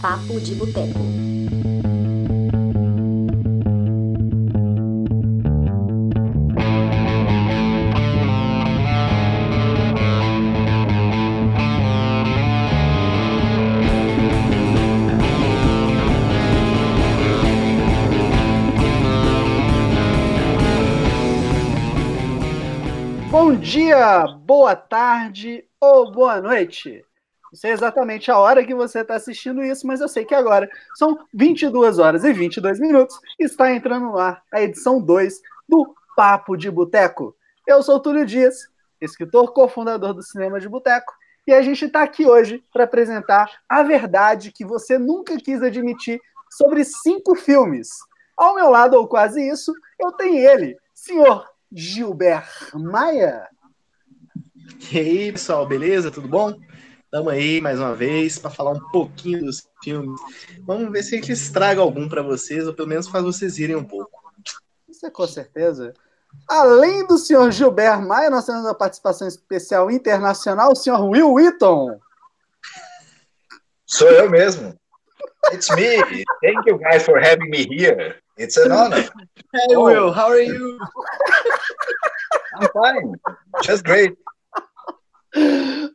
[0.00, 0.98] Papo de Boteco.
[23.30, 27.04] Bom dia, boa tarde ou boa noite.
[27.52, 30.68] Não sei exatamente a hora que você está assistindo isso, mas eu sei que agora
[30.94, 36.70] são 22 horas e 22 minutos está entrando ar a edição 2 do Papo de
[36.70, 37.36] Boteco.
[37.66, 38.68] Eu sou Túlio Dias,
[39.00, 41.12] escritor cofundador do Cinema de Boteco,
[41.46, 46.20] e a gente está aqui hoje para apresentar a verdade que você nunca quis admitir
[46.50, 47.88] sobre cinco filmes.
[48.36, 53.48] Ao meu lado, ou quase isso, eu tenho ele, senhor Gilbert Maia.
[54.92, 56.10] E aí, pessoal, beleza?
[56.10, 56.54] Tudo bom?
[57.06, 60.20] Estamos aí mais uma vez para falar um pouquinho dos filmes.
[60.66, 63.76] Vamos ver se a gente estraga algum para vocês, ou pelo menos faz vocês irem
[63.76, 64.10] um pouco.
[64.88, 65.94] Isso é com certeza.
[66.48, 72.00] Além do senhor Gilbert Maia, nós temos uma participação especial internacional, o senhor Will Wheaton.
[73.86, 74.76] Sou eu mesmo.
[75.52, 76.24] It's me.
[76.42, 78.16] Thank you guys for having me here.
[78.36, 79.08] It's an honor.
[79.54, 80.78] Hey, Will, how are you?
[82.58, 83.14] I'm fine.
[83.62, 84.16] Just great.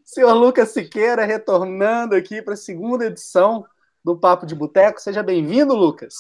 [0.04, 3.66] Senhor Lucas Siqueira retornando aqui para a segunda edição
[4.04, 5.00] do Papo de Boteco.
[5.02, 6.16] Seja bem-vindo, Lucas.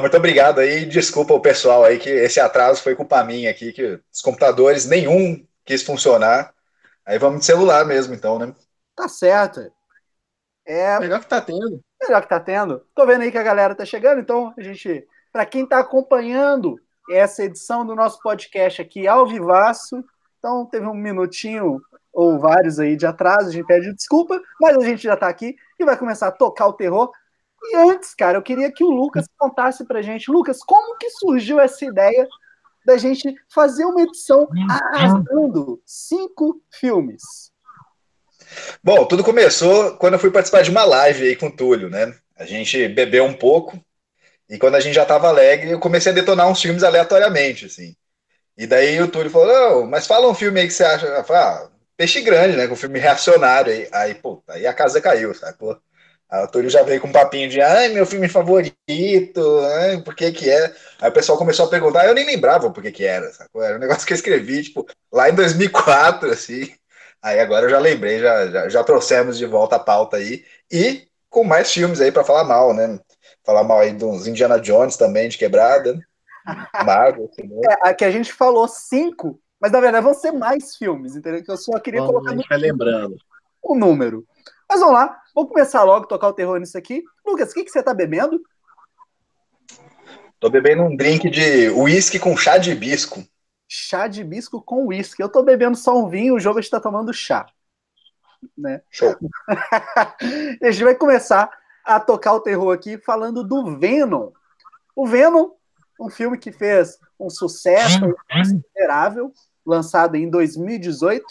[0.00, 0.84] Muito obrigado aí.
[0.84, 5.44] Desculpa o pessoal aí que esse atraso foi culpa minha aqui, que os computadores nenhum
[5.64, 6.54] quis funcionar.
[7.04, 8.54] Aí vamos de celular mesmo, então, né?
[8.94, 9.72] Tá certo.
[10.66, 11.80] É Melhor que tá tendo.
[12.00, 12.86] melhor que tá tendo.
[12.94, 16.78] Tô vendo aí que a galera tá chegando, então a gente, para quem tá acompanhando
[17.10, 20.04] essa edição do nosso podcast aqui ao vivaço,
[20.40, 21.80] então teve um minutinho
[22.12, 25.54] ou vários aí de atraso, a gente pede desculpa, mas a gente já tá aqui
[25.78, 27.12] e vai começar a tocar o terror.
[27.62, 31.60] E antes, cara, eu queria que o Lucas contasse pra gente, Lucas, como que surgiu
[31.60, 32.26] essa ideia
[32.84, 34.48] da gente fazer uma edição
[34.92, 37.22] arrasando cinco filmes?
[38.82, 42.12] Bom, tudo começou quando eu fui participar de uma live aí com o Túlio, né?
[42.34, 43.78] A gente bebeu um pouco
[44.48, 47.94] e quando a gente já tava alegre, eu comecei a detonar uns filmes aleatoriamente, assim.
[48.60, 51.06] E daí o Túlio falou, mas fala um filme aí que você acha.
[51.06, 52.66] Eu falei, ah, Peixe Grande, né?
[52.66, 53.88] Com um filme reacionário aí.
[53.92, 55.80] Aí, pô, aí a casa caiu, sacou?
[56.28, 60.14] Aí o Túlio já veio com um papinho de, ai, meu filme favorito, ai, por
[60.14, 60.74] que que é?
[61.00, 63.62] Aí o pessoal começou a perguntar, eu nem lembrava por que que era, sacou?
[63.62, 66.72] Era um negócio que eu escrevi, tipo, lá em 2004, assim.
[67.22, 70.44] Aí agora eu já lembrei, já, já, já trouxemos de volta a pauta aí.
[70.70, 72.98] E com mais filmes aí pra falar mal, né?
[73.44, 75.98] Falar mal aí dos Indiana Jones também, de quebrada.
[76.84, 81.16] Marvel, assim, É, aqui a gente falou cinco, mas na verdade vão ser mais filmes,
[81.16, 81.42] entendeu?
[81.42, 83.16] Que eu só queria Vamos, colocar a gente vai lembrando.
[83.62, 84.26] o número.
[84.68, 87.02] Mas vamos lá, vamos começar logo, tocar o terror nisso aqui.
[87.26, 88.40] Lucas, o que, que você tá bebendo?
[90.38, 93.22] Tô bebendo um drink de uísque com chá de hibisco.
[93.68, 95.22] Chá de hibisco com uísque.
[95.22, 97.46] Eu tô bebendo só um vinho, o jogo está tomando chá.
[98.56, 98.80] Né?
[98.90, 99.14] Show.
[100.62, 101.50] E a gente vai começar
[101.84, 104.30] a tocar o terror aqui falando do Venom.
[104.96, 105.50] O Venom,
[106.00, 108.00] um filme que fez um sucesso
[108.32, 109.32] considerável,
[109.64, 111.22] lançado em 2018,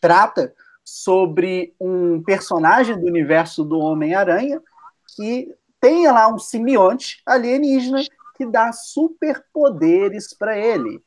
[0.00, 0.52] trata
[0.84, 4.60] sobre um personagem do universo do Homem-Aranha
[5.16, 5.48] que
[5.80, 8.02] tem lá um simbionte alienígena
[8.36, 11.02] que dá superpoderes para ele.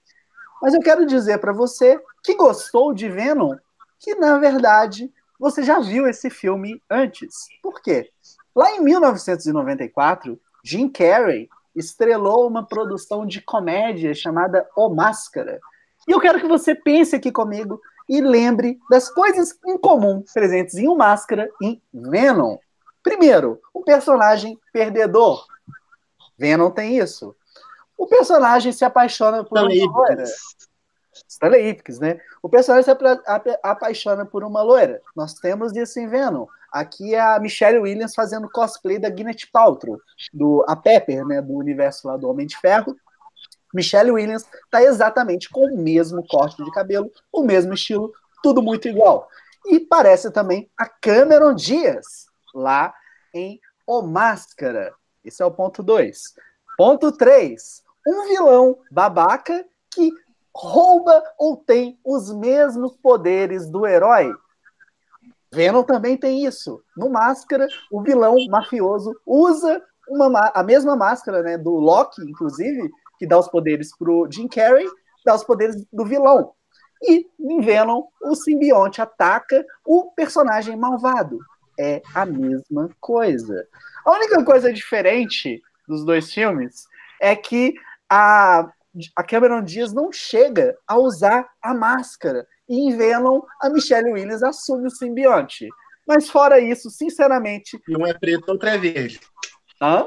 [0.62, 3.56] Mas eu quero dizer para você que gostou de Venom
[4.00, 7.47] que, na verdade, você já viu esse filme antes.
[7.62, 8.09] Por quê?
[8.56, 15.59] Lá em 1994, Jim Carrey estrelou uma produção de comédia chamada O Máscara.
[16.07, 20.75] E eu quero que você pense aqui comigo e lembre das coisas em comum presentes
[20.75, 22.57] em O Máscara e em Venom.
[23.01, 25.45] Primeiro, o personagem perdedor.
[26.38, 27.35] Venom tem isso.
[27.97, 30.23] O personagem se apaixona por Stanley uma loira.
[31.28, 32.19] Stanley Ipkiss, né?
[32.41, 35.01] O personagem se apa- apa- apaixona por uma loira.
[35.16, 36.45] Nós temos isso em Venom.
[36.74, 40.00] Aqui é a Michelle Williams fazendo cosplay da Gwyneth Paltrow,
[40.34, 42.96] do a Pepper, né, do universo lá do Homem de Ferro.
[43.72, 48.12] Michelle Williams tá exatamente com o mesmo corte de cabelo, o mesmo estilo,
[48.42, 49.28] tudo muito igual.
[49.68, 52.25] E parece também a Cameron Diaz,
[52.56, 52.92] lá
[53.31, 54.96] em O Máscara.
[55.24, 56.34] Esse é o ponto 2.
[56.75, 57.84] Ponto 3.
[58.06, 60.12] Um vilão babaca que
[60.56, 64.34] rouba ou tem os mesmos poderes do herói.
[65.53, 66.81] Venom também tem isso.
[66.97, 72.89] No Máscara, o vilão mafioso usa uma, ma- a mesma máscara né, do Loki, inclusive,
[73.19, 74.85] que dá os poderes pro Jim Carrey,
[75.25, 76.51] dá os poderes do vilão.
[77.01, 81.39] E em Venom, o simbionte ataca o personagem malvado.
[81.79, 83.65] é a mesma coisa.
[84.05, 86.85] A única coisa diferente dos dois filmes
[87.21, 87.73] é que
[88.09, 88.69] a,
[89.16, 92.45] a Cameron Diaz não chega a usar a máscara.
[92.68, 95.68] E em Venom, a Michelle Williams assume o simbionte.
[96.07, 97.80] Mas fora isso, sinceramente.
[97.88, 99.19] E um é preto, outro é verde.
[99.81, 100.06] Hã?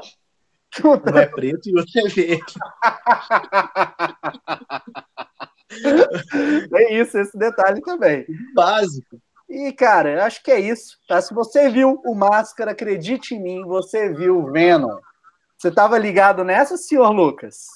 [0.83, 2.53] Um é preto e outro é verde.
[6.75, 8.25] é isso, esse detalhe também.
[8.53, 9.19] Básico.
[9.49, 10.97] E, cara, acho que é isso.
[11.07, 11.21] Tá?
[11.21, 14.99] Se você viu o Máscara, acredite em mim, você viu o Venom.
[15.57, 17.67] Você estava ligado nessa, senhor Lucas?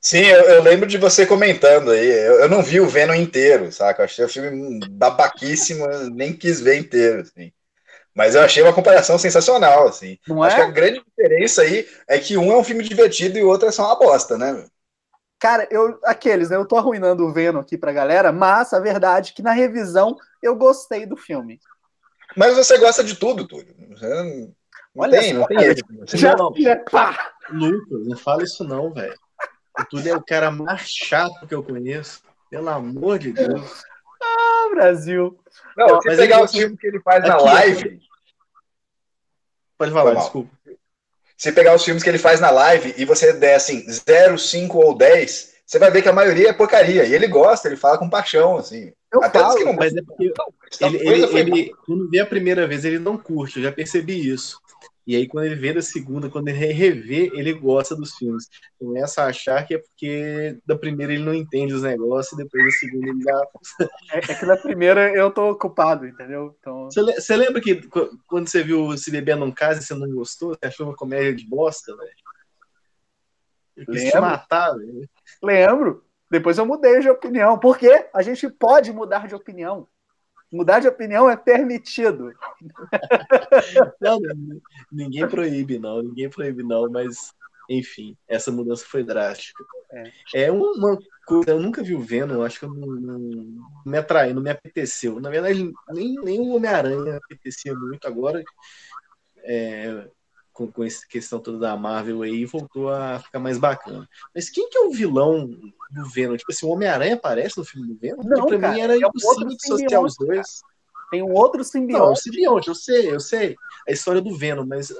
[0.00, 2.06] Sim, eu, eu, lembro de você comentando aí.
[2.06, 4.02] Eu, eu, não vi o Venom inteiro, saca?
[4.02, 7.52] Eu achei o filme babaquíssimo, nem quis ver inteiro, assim.
[8.14, 10.18] Mas eu achei uma comparação sensacional, assim.
[10.28, 10.60] Não Acho é?
[10.60, 13.68] que a grande diferença aí é que um é um filme divertido e o outro
[13.68, 14.66] é só uma bosta, né?
[15.38, 16.56] Cara, eu aqueles, né?
[16.56, 20.16] Eu tô arruinando o Venom aqui pra galera, mas a verdade é que na revisão
[20.40, 21.60] eu gostei do filme.
[22.36, 23.74] Mas você gosta de tudo, Túlio.
[23.90, 24.54] Você não
[24.96, 25.76] Olha tem, não tem erro.
[26.06, 26.52] Já não,
[26.90, 27.32] pá.
[27.50, 29.14] Lucas, não fala isso não, velho.
[29.78, 32.22] O Túlio é o cara mais chato que eu conheço.
[32.48, 33.82] Pelo amor de Deus.
[34.22, 35.38] Ah, Brasil.
[35.76, 38.00] Não, se pegar o filme que ele faz na live.
[39.76, 40.50] Pode falar, desculpa.
[41.36, 44.78] Se pegar os filmes que ele faz na live e você der assim 0, 5
[44.78, 47.04] ou 10, você vai ver que a maioria é porcaria.
[47.04, 48.92] E ele gosta, ele fala com paixão, assim.
[49.12, 49.72] Eu Até falo, que não...
[49.72, 50.32] mas é porque
[50.80, 54.60] ele, ele, ele, quando vê a primeira vez, ele não curte, eu já percebi isso.
[55.06, 58.48] E aí, quando ele vê da segunda, quando ele revê, ele gosta dos filmes.
[58.78, 62.64] Começa a achar que é porque da primeira ele não entende os negócios, e depois
[62.64, 63.46] da segunda ele dá.
[64.12, 66.56] É, é que na primeira eu tô ocupado, entendeu?
[66.58, 66.88] Então...
[66.90, 67.86] Você, lembra que
[68.26, 70.54] quando você viu Se Beber Não Casa e você não gostou?
[70.54, 72.10] Você achou uma comédia de bosta, velho?
[73.76, 75.08] Eu quis te matar, velho.
[75.42, 76.04] Lembro.
[76.30, 77.58] Depois eu mudei de opinião.
[77.58, 79.86] Porque a gente pode mudar de opinião.
[80.54, 82.32] Mudar de opinião é permitido.
[84.00, 84.20] Não,
[84.90, 86.00] ninguém proíbe, não.
[86.00, 86.88] Ninguém proíbe, não.
[86.88, 87.34] Mas,
[87.68, 89.64] enfim, essa mudança foi drástica.
[90.32, 90.96] É, é uma
[91.26, 91.50] coisa.
[91.50, 93.20] Eu nunca vi o Venom, acho que eu não, não,
[93.84, 95.18] me atraiu, não me apeteceu.
[95.18, 98.06] Na verdade, nem, nem o Homem-Aranha apetecia muito.
[98.06, 98.42] Agora,
[99.38, 100.08] é,
[100.54, 104.08] com, com essa questão toda da Marvel aí, voltou a ficar mais bacana.
[104.32, 105.46] Mas quem que é o vilão
[105.90, 106.36] do Venom?
[106.36, 108.22] Tipo assim, o Homem-Aranha aparece no filme do Venom?
[108.22, 110.60] Não, Porque pra cara, mim era é impossível dissociar os dois.
[111.10, 112.04] Tem um outro simbionte.
[112.04, 113.56] Não, o simbionte, eu sei, eu sei.
[113.86, 114.94] A história do Venom, mas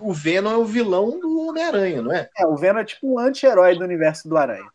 [0.00, 2.30] o Venom é o vilão do Homem-Aranha, não é?
[2.38, 4.70] É, o Venom é tipo um anti-herói do universo do Aranha.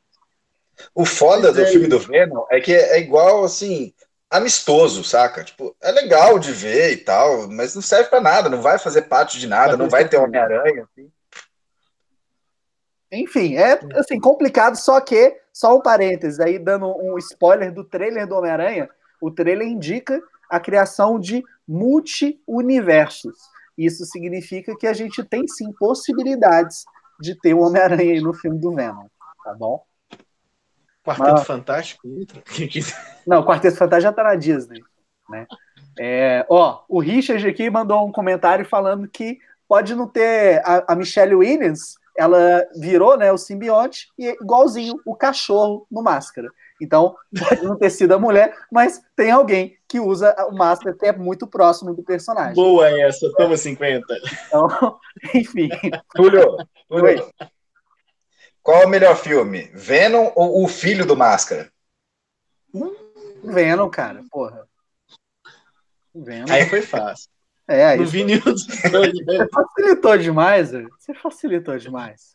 [0.94, 3.94] O foda mas do é filme do Venom é que é igual, assim,
[4.34, 5.44] amistoso, saca?
[5.44, 9.04] Tipo, é legal de ver e tal, mas não serve para nada, não vai fazer
[9.04, 10.84] parte de nada, não vai ter Homem-Aranha.
[10.84, 11.12] Assim.
[13.12, 18.26] Enfim, é assim, complicado, só que, só um parênteses, aí dando um spoiler do trailer
[18.26, 18.90] do Homem-Aranha,
[19.22, 20.20] o trailer indica
[20.50, 23.38] a criação de multi-universos.
[23.78, 26.86] Isso significa que a gente tem sim possibilidades
[27.20, 29.06] de ter o Homem-Aranha aí no filme do Venom,
[29.44, 29.86] tá bom?
[31.04, 31.48] Quarteto Mas...
[31.48, 32.08] Fantástico?
[33.28, 34.82] Não, o Quarteto Fantástico já tá na Disney,
[35.30, 35.46] né?
[36.00, 40.96] É, ó, o Richard aqui mandou um comentário falando que pode não ter a, a
[40.96, 46.50] Michelle Williams, ela virou, né, o simbionte e é igualzinho o cachorro no máscara.
[46.82, 51.06] Então, pode não ter sido a mulher, mas tem alguém que usa o máscara que
[51.06, 52.56] é muito próximo do personagem.
[52.56, 54.06] Boa essa, toma 50.
[54.48, 55.00] Então,
[55.34, 55.70] enfim.
[56.14, 57.32] Túlio, Túlio
[58.64, 59.70] qual é o melhor filme?
[59.74, 61.70] Venom ou O Filho do Máscara?
[63.44, 64.66] Venom, cara, porra.
[66.16, 66.52] Venom.
[66.52, 67.30] Aí foi fácil.
[67.68, 68.00] É, aí.
[68.00, 69.14] Não vi nenhum dos dois.
[69.14, 69.38] Né?
[69.38, 70.90] Você facilitou demais, velho.
[70.98, 72.34] Você facilitou demais.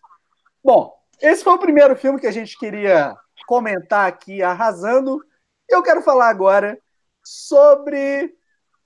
[0.63, 3.17] Bom, esse foi o primeiro filme que a gente queria
[3.47, 5.25] comentar aqui, arrasando.
[5.69, 6.79] Eu quero falar agora
[7.25, 8.38] sobre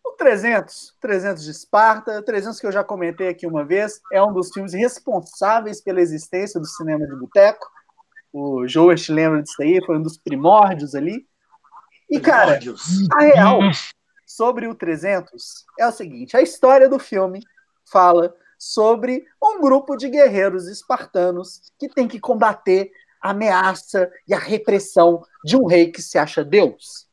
[0.04, 4.32] o 300, 300 de Esparta, 300 que eu já comentei aqui uma vez, é um
[4.32, 7.66] dos filmes responsáveis pela existência do cinema de boteco.
[8.32, 11.26] O Joest lembra disso aí, foi um dos primórdios ali.
[12.10, 12.58] E, cara,
[13.12, 13.60] a real
[14.26, 17.40] sobre o 300 é o seguinte: a história do filme
[17.90, 22.90] fala sobre um grupo de guerreiros espartanos que tem que combater
[23.20, 27.08] a ameaça e a repressão de um rei que se acha Deus.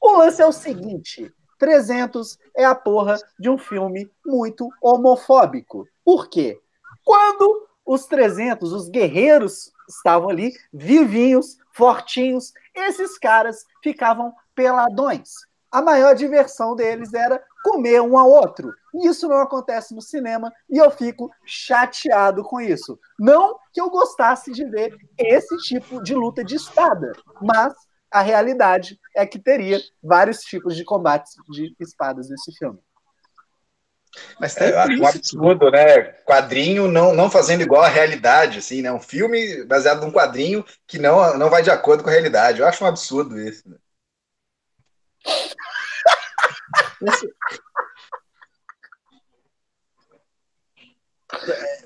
[0.00, 5.86] O lance é o seguinte: 300 é a porra de um filme muito homofóbico.
[6.04, 6.60] Por quê?
[7.04, 15.30] Quando os 300, os guerreiros, estavam ali, vivinhos, fortinhos, esses caras ficavam peladões.
[15.70, 18.72] A maior diversão deles era comer um ao outro.
[19.04, 22.98] Isso não acontece no cinema e eu fico chateado com isso.
[23.18, 27.74] Não que eu gostasse de ver esse tipo de luta de espada, mas
[28.10, 32.78] a realidade é que teria vários tipos de combates de espadas nesse filme.
[34.40, 36.02] Mas é, eu acho um absurdo, né?
[36.24, 38.90] Quadrinho não, não fazendo igual à realidade, assim, né?
[38.90, 42.60] Um filme baseado num quadrinho que não, não vai de acordo com a realidade.
[42.60, 43.68] Eu acho um absurdo isso.
[43.68, 43.76] Né?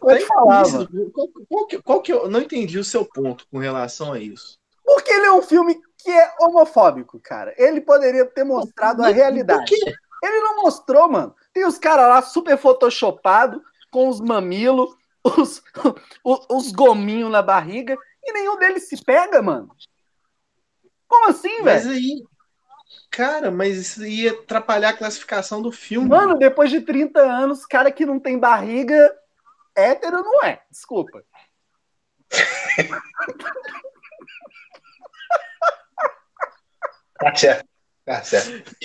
[0.01, 3.59] Pode falar, isso, qual, qual, que, qual que eu não entendi o seu ponto com
[3.59, 4.59] relação a isso?
[4.85, 7.55] Porque ele é um filme que é homofóbico, cara.
[7.57, 9.75] Ele poderia ter mostrado a realidade.
[10.23, 11.35] Ele não mostrou, mano.
[11.53, 15.63] Tem os caras lá super photoshopado, com os mamilos, os,
[16.25, 19.75] os, os gominhos na barriga, e nenhum deles se pega, mano.
[21.09, 21.65] Como assim, velho?
[21.65, 22.23] Mas aí,
[23.11, 26.09] cara, mas isso ia atrapalhar a classificação do filme.
[26.09, 29.15] Mano, depois de 30 anos, cara que não tem barriga,
[29.77, 30.63] hétero não é.
[30.71, 31.23] Desculpa.
[37.23, 37.69] tá certo.
[38.05, 38.77] Tá certo.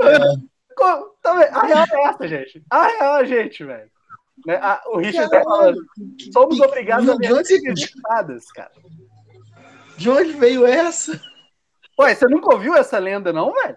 [0.00, 0.50] É.
[1.24, 2.64] A real é essa, gente.
[2.70, 3.90] A real é a gente, velho.
[4.46, 4.58] Né?
[4.86, 5.78] o Richard tá falando.
[6.32, 7.42] Somos obrigados a ver
[7.74, 8.72] espadas, cara.
[9.96, 11.20] De onde veio essa?
[11.98, 13.76] Ué, você nunca ouviu essa lenda, não, velho?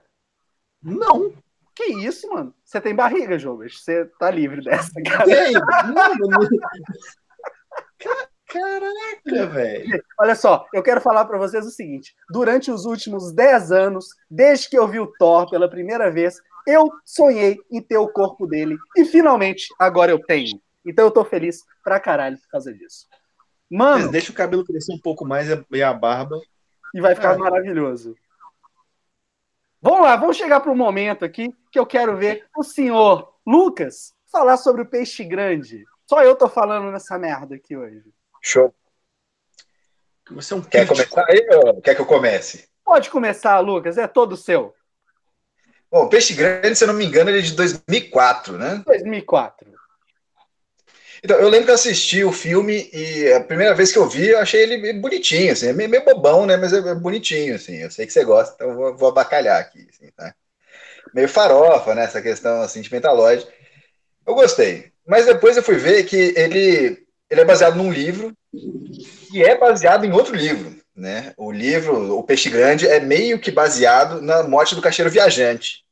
[0.81, 1.33] Não.
[1.75, 2.53] Que isso, mano?
[2.63, 3.83] Você tem barriga, Jogas.
[3.83, 5.25] Você tá livre dessa, cara.
[5.25, 5.51] Tem.
[5.51, 6.15] Não,
[8.53, 10.03] Caraca, velho.
[10.19, 14.69] Olha só, eu quero falar para vocês o seguinte: durante os últimos 10 anos, desde
[14.69, 18.77] que eu vi o Thor pela primeira vez, eu sonhei em ter o corpo dele
[18.95, 20.61] e finalmente agora eu tenho.
[20.85, 23.07] Então eu tô feliz pra caralho por causa disso.
[23.69, 26.39] Mano, Mas deixa o cabelo crescer um pouco mais e a barba
[26.93, 28.15] e vai ficar maravilhoso.
[29.81, 34.13] Vamos lá, vamos chegar para um momento aqui que eu quero ver o senhor Lucas
[34.31, 35.83] falar sobre o peixe grande.
[36.07, 38.13] Só eu tô falando nessa merda aqui hoje.
[38.43, 38.75] Show.
[40.31, 42.67] Você é um Quer começar aí ou quer que eu comece?
[42.83, 44.73] Pode começar, Lucas, é todo seu.
[45.89, 48.83] Bom, Peixe Grande, se eu não me engano, ele é de 2004, né?
[48.85, 49.71] 2004.
[51.23, 54.27] Então, eu lembro que eu assisti o filme e a primeira vez que eu vi,
[54.27, 56.57] eu achei ele bonitinho, assim, é meio, meio bobão, né?
[56.57, 57.77] Mas é bonitinho, assim.
[57.77, 60.35] Eu sei que você gosta, então eu vou, vou abacalhar aqui, assim, tá?
[61.13, 62.03] Meio farofa, né?
[62.03, 63.47] Essa questão assim, sentimentalóide.
[64.27, 64.91] Eu gostei.
[65.07, 67.02] Mas depois eu fui ver que ele
[67.33, 68.31] ele é baseado num livro
[69.33, 71.33] e é baseado em outro livro, né?
[71.35, 75.83] O livro, O Peixe Grande, é meio que baseado na morte do caixeiro viajante.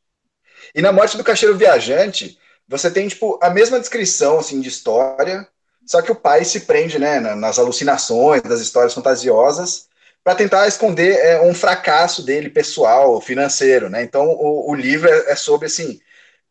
[0.76, 5.48] E na morte do caixeiro viajante, você tem tipo a mesma descrição assim de história,
[5.84, 9.88] só que o pai se prende, né, nas alucinações, das histórias fantasiosas,
[10.24, 14.04] para tentar esconder é, um fracasso dele pessoal, financeiro, né?
[14.04, 16.00] Então o, o livro é, é sobre assim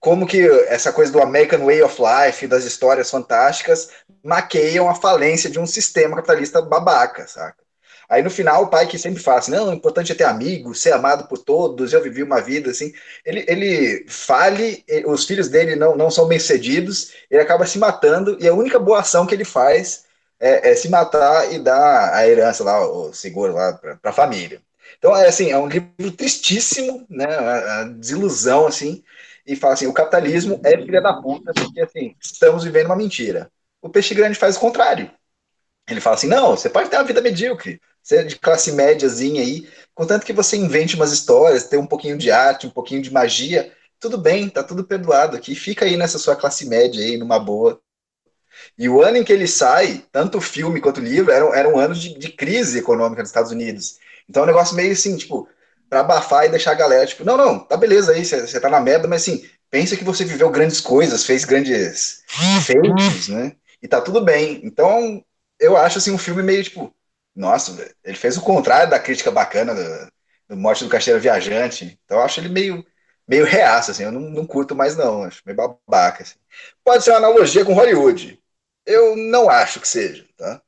[0.00, 3.90] como que essa coisa do American Way of Life, das histórias fantásticas,
[4.24, 7.60] maqueiam a falência de um sistema capitalista babaca, saca?
[8.08, 10.80] Aí no final, o pai que sempre fala assim, não, o importante é ter amigos,
[10.80, 12.92] ser amado por todos, eu vivi uma vida assim,
[13.24, 18.48] ele, ele fale, os filhos dele não, não são bem-sucedidos, ele acaba se matando, e
[18.48, 20.06] a única boa ação que ele faz
[20.40, 24.60] é, é se matar e dar a herança lá, o seguro lá para a família.
[24.98, 29.04] Então, é assim, é um livro tristíssimo, né, a, a desilusão, assim,
[29.50, 33.50] e fala assim: o capitalismo é filha da puta, porque assim, estamos vivendo uma mentira.
[33.82, 35.10] O peixe grande faz o contrário.
[35.88, 39.68] Ele fala assim: não, você pode ter uma vida medíocre, ser de classe médiazinha aí,
[39.92, 43.72] contanto que você invente umas histórias, ter um pouquinho de arte, um pouquinho de magia,
[43.98, 47.80] tudo bem, tá tudo perdoado aqui, fica aí nessa sua classe média aí, numa boa.
[48.78, 51.78] E o ano em que ele sai, tanto o filme quanto o livro, eram, eram
[51.78, 53.98] anos de, de crise econômica nos Estados Unidos.
[54.28, 55.48] Então é um negócio meio assim, tipo,
[55.90, 58.78] para abafar e deixar a galera, tipo, não, não, tá beleza aí, você tá na
[58.78, 62.22] merda, mas assim, pensa que você viveu grandes coisas, fez grandes
[62.64, 63.56] feitos, né?
[63.82, 64.60] E tá tudo bem.
[64.62, 65.24] Então,
[65.58, 66.94] eu acho assim um filme meio tipo,
[67.34, 70.12] nossa, ele fez o contrário da crítica bacana do,
[70.50, 71.98] do Morte do Caixeiro Viajante.
[72.04, 72.86] Então, eu acho ele meio
[73.26, 76.36] meio reaço, assim, eu não, não curto mais não, acho meio babaca, assim.
[76.84, 78.40] Pode ser uma analogia com Hollywood.
[78.84, 80.60] Eu não acho que seja, tá?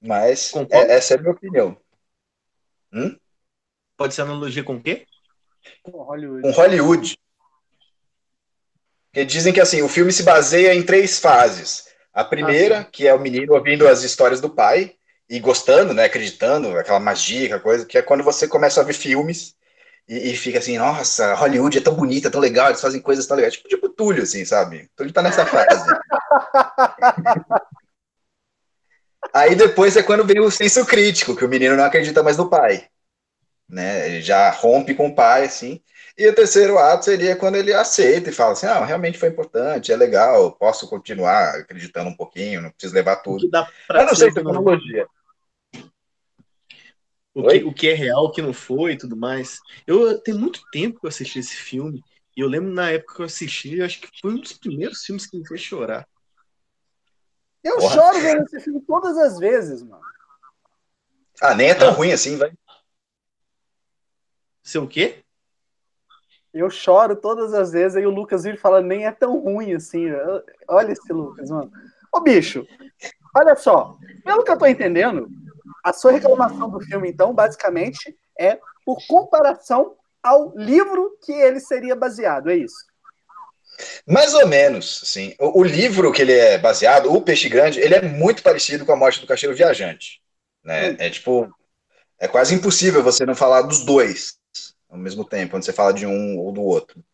[0.00, 1.76] Mas é, essa é a minha opinião.
[2.90, 3.14] Hum?
[4.04, 5.06] Pode ser analogia com o quê?
[5.82, 6.42] Com Hollywood.
[6.42, 7.18] Com Hollywood.
[9.06, 11.86] Porque dizem que assim, o filme se baseia em três fases.
[12.12, 14.92] A primeira, ah, que é o menino ouvindo as histórias do pai
[15.26, 18.92] e gostando, né, acreditando, aquela magia, aquela coisa, que é quando você começa a ver
[18.92, 19.56] filmes
[20.06, 23.38] e, e, fica assim, nossa, Hollywood é tão bonita, tão legal, eles fazem coisas tão
[23.38, 23.54] legais.
[23.54, 24.90] Tipo, tipo Túlio, assim, sabe?
[24.94, 25.82] Túlio tá nessa fase.
[29.32, 32.50] Aí depois é quando vem o senso crítico, que o menino não acredita mais no
[32.50, 32.90] pai
[33.74, 34.06] né?
[34.08, 35.82] Ele já rompe com o pai, assim.
[36.16, 39.92] E o terceiro ato seria quando ele aceita e fala assim: ah, realmente foi importante,
[39.92, 43.48] é legal, posso continuar acreditando um pouquinho, não preciso levar tudo.
[43.52, 45.06] Mas não sei se é tecnologia.
[47.34, 49.58] O que, o que é real, o que não foi e tudo mais.
[49.84, 52.00] Eu tenho muito tempo que eu assisti esse filme.
[52.36, 55.04] E eu lembro na época que eu assisti, eu acho que foi um dos primeiros
[55.04, 56.06] filmes que me fez chorar.
[57.62, 57.94] Eu Porra.
[57.94, 60.02] choro vendo esse filme todas as vezes, mano.
[61.40, 61.92] Ah, nem é tão ah.
[61.92, 62.52] ruim assim, vai.
[64.64, 65.18] Seu quê?
[66.52, 70.06] Eu choro todas as vezes, aí o Lucas vive falando, nem é tão ruim assim.
[70.66, 71.70] Olha esse Lucas, mano.
[72.10, 72.66] Ô, bicho,
[73.36, 73.98] olha só.
[74.24, 75.28] Pelo que eu tô entendendo,
[75.84, 81.94] a sua reclamação do filme, então, basicamente, é por comparação ao livro que ele seria
[81.94, 82.86] baseado, é isso?
[84.06, 85.34] Mais ou menos, sim.
[85.38, 88.92] O, o, livro que ele é baseado, O Peixe Grande, ele é muito parecido com
[88.92, 90.22] A Morte do Cacheiro Viajante.
[90.62, 90.90] Né?
[90.90, 90.96] Hum.
[91.00, 91.52] É tipo,
[92.18, 94.38] é quase impossível você não falar dos dois
[94.94, 97.04] ao mesmo tempo, quando você fala de um ou do outro.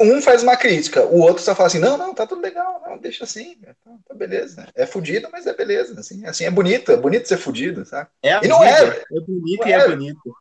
[0.00, 2.98] Um faz uma crítica, o outro só fala assim, não, não, tá tudo legal, não,
[2.98, 3.74] deixa assim, tá,
[4.08, 4.68] tá beleza.
[4.74, 8.08] É fudido, mas é beleza, assim, assim, é bonito, é bonito ser fudido, sabe?
[8.22, 9.02] É e não é.
[9.12, 10.36] É bonito e é, é bonito.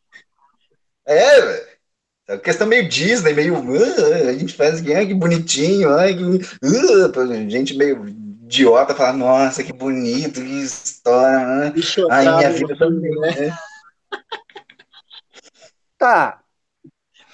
[1.06, 1.74] É,
[2.30, 3.56] é questão meio Disney, meio.
[3.56, 10.42] Uh, a gente faz que, que bonitinho, uh, gente meio idiota fala, nossa, que bonito,
[10.42, 11.46] que história.
[11.46, 11.74] Né?
[12.10, 13.58] Ai, minha vida também, né?
[15.98, 16.43] Tá.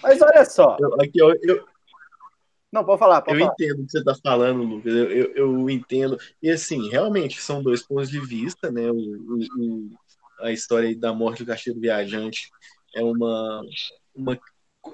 [0.01, 0.77] Mas olha só.
[0.79, 1.65] Eu, aqui, eu, eu,
[2.71, 3.21] não, pode falar.
[3.21, 3.55] Pode eu falar.
[3.59, 4.93] entendo o que você está falando, Lucas.
[4.93, 6.17] Eu, eu, eu, entendo.
[6.41, 8.89] E assim, realmente são dois pontos de vista, né?
[8.91, 9.89] O, o
[10.41, 12.49] a história da morte do Cacheiro Viajante
[12.95, 13.61] é uma,
[14.15, 14.39] uma.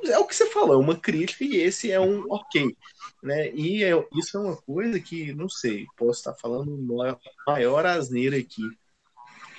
[0.06, 2.76] É o que você falou, é uma crítica e esse é um ok.
[3.22, 3.52] Né?
[3.54, 8.36] E é, isso é uma coisa que, não sei, posso estar falando maior, maior asneira
[8.36, 8.64] aqui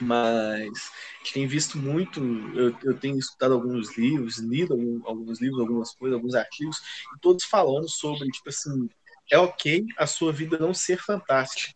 [0.00, 2.20] mas a gente tem visto muito,
[2.54, 6.78] eu, eu tenho escutado alguns livros, lido alguns, alguns livros, algumas coisas, alguns artigos,
[7.16, 8.88] e todos falando sobre, tipo assim,
[9.30, 11.74] é ok a sua vida não ser fantástica,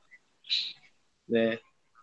[1.28, 1.58] né?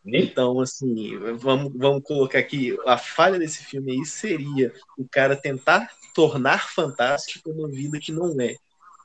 [0.06, 5.92] Então, assim, vamos, vamos colocar aqui, a falha desse filme aí seria o cara tentar
[6.16, 8.56] tornar fantástica uma vida que não é,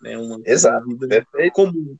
[0.00, 0.16] né?
[0.16, 1.96] Uma, Exato, uma vida comum.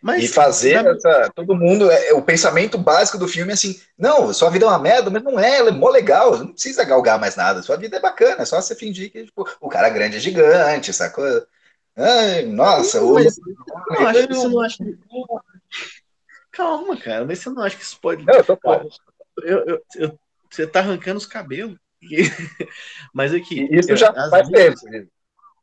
[0.00, 4.32] Mas, e fazer essa, todo mundo, é, o pensamento básico do filme é assim, não,
[4.32, 7.18] sua vida é uma merda, mas não é, ela é mó legal, não precisa galgar
[7.18, 10.16] mais nada, sua vida é bacana, é só você fingir que tipo, o cara grande
[10.16, 11.24] é gigante, sacou?
[11.96, 13.42] Ai, nossa, não, mas, o...
[13.90, 14.78] não, acho que isso não acho
[16.52, 18.24] Calma, cara, mas você não acha que isso pode.
[18.24, 18.58] Não, eu tô
[19.42, 20.18] eu, eu, eu,
[20.50, 21.78] Você tá arrancando os cabelos.
[23.14, 23.68] mas aqui.
[23.70, 25.08] Isso já faz vezes, tempo.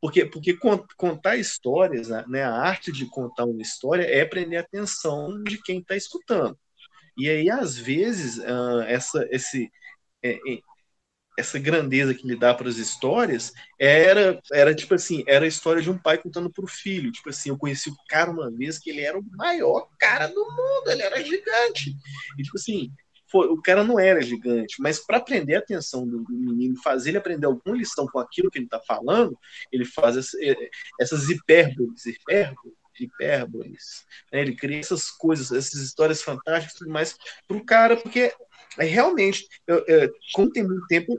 [0.00, 0.56] Porque, porque
[0.96, 5.60] contar histórias, né, né, a arte de contar uma história é prender a atenção de
[5.62, 6.58] quem está escutando.
[7.16, 9.70] E aí, às vezes, uh, essa, esse,
[10.22, 10.60] é, é,
[11.38, 15.82] essa grandeza que ele dá para as histórias era, era tipo assim, era a história
[15.82, 17.12] de um pai contando para o filho.
[17.12, 20.44] Tipo assim, eu conheci o cara uma vez que ele era o maior cara do
[20.44, 21.94] mundo, ele era gigante.
[22.38, 22.90] E tipo assim,
[23.30, 27.18] foi, o cara não era gigante, mas para prender a atenção do, menino, fazer ele
[27.18, 29.36] aprender alguma lição com aquilo que ele está falando,
[29.72, 34.40] ele faz essa, é, essas hipérboles, hipérboles, hipérboles né?
[34.40, 38.32] ele cria essas coisas, essas histórias fantásticas e tudo mais para o cara, porque
[38.78, 41.18] é, realmente, eu, eu, como tem muito tempo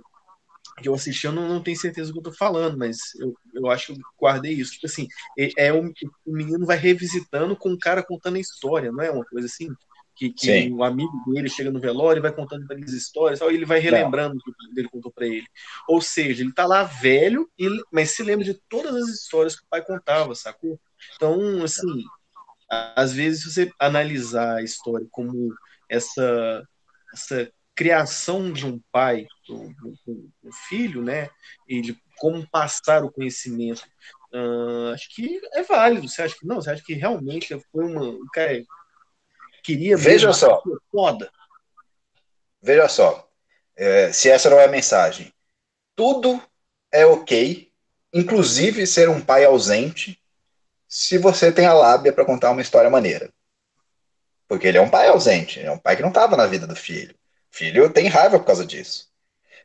[0.82, 3.70] que eu assisti, eu não, não tenho certeza do que eu falando, mas eu, eu
[3.70, 4.74] acho que eu guardei isso.
[4.74, 5.92] Tipo assim, é, é o,
[6.26, 9.70] o menino vai revisitando com o cara contando a história, não é uma coisa assim?
[10.18, 13.46] Que, que um amigo dele chega no velório e vai contando para as histórias, e
[13.46, 15.46] ele vai relembrando o que ele contou para ele.
[15.88, 17.48] Ou seja, ele está lá velho,
[17.92, 20.80] mas se lembra de todas as histórias que o pai contava, sacou?
[21.16, 22.04] Então, assim,
[22.70, 25.54] às vezes, se você analisar a história como
[25.88, 26.68] essa,
[27.14, 29.72] essa criação de um pai um,
[30.44, 31.30] um filho, né,
[31.70, 33.84] e de como passar o conhecimento,
[34.34, 36.10] uh, acho que é válido.
[36.10, 36.56] Você acha que não?
[36.56, 38.18] Você acha que realmente foi uma.
[38.34, 38.64] Cara,
[39.68, 40.64] queria Veja só.
[40.90, 41.30] Foda.
[42.62, 43.28] Veja só.
[43.76, 45.34] É, se essa não é a mensagem.
[45.94, 46.42] Tudo
[46.90, 47.70] é ok,
[48.14, 50.22] inclusive ser um pai ausente,
[50.88, 53.30] se você tem a lábia para contar uma história maneira.
[54.48, 56.76] Porque ele é um pai ausente, é um pai que não estava na vida do
[56.76, 57.14] filho.
[57.52, 59.10] O filho tem raiva por causa disso.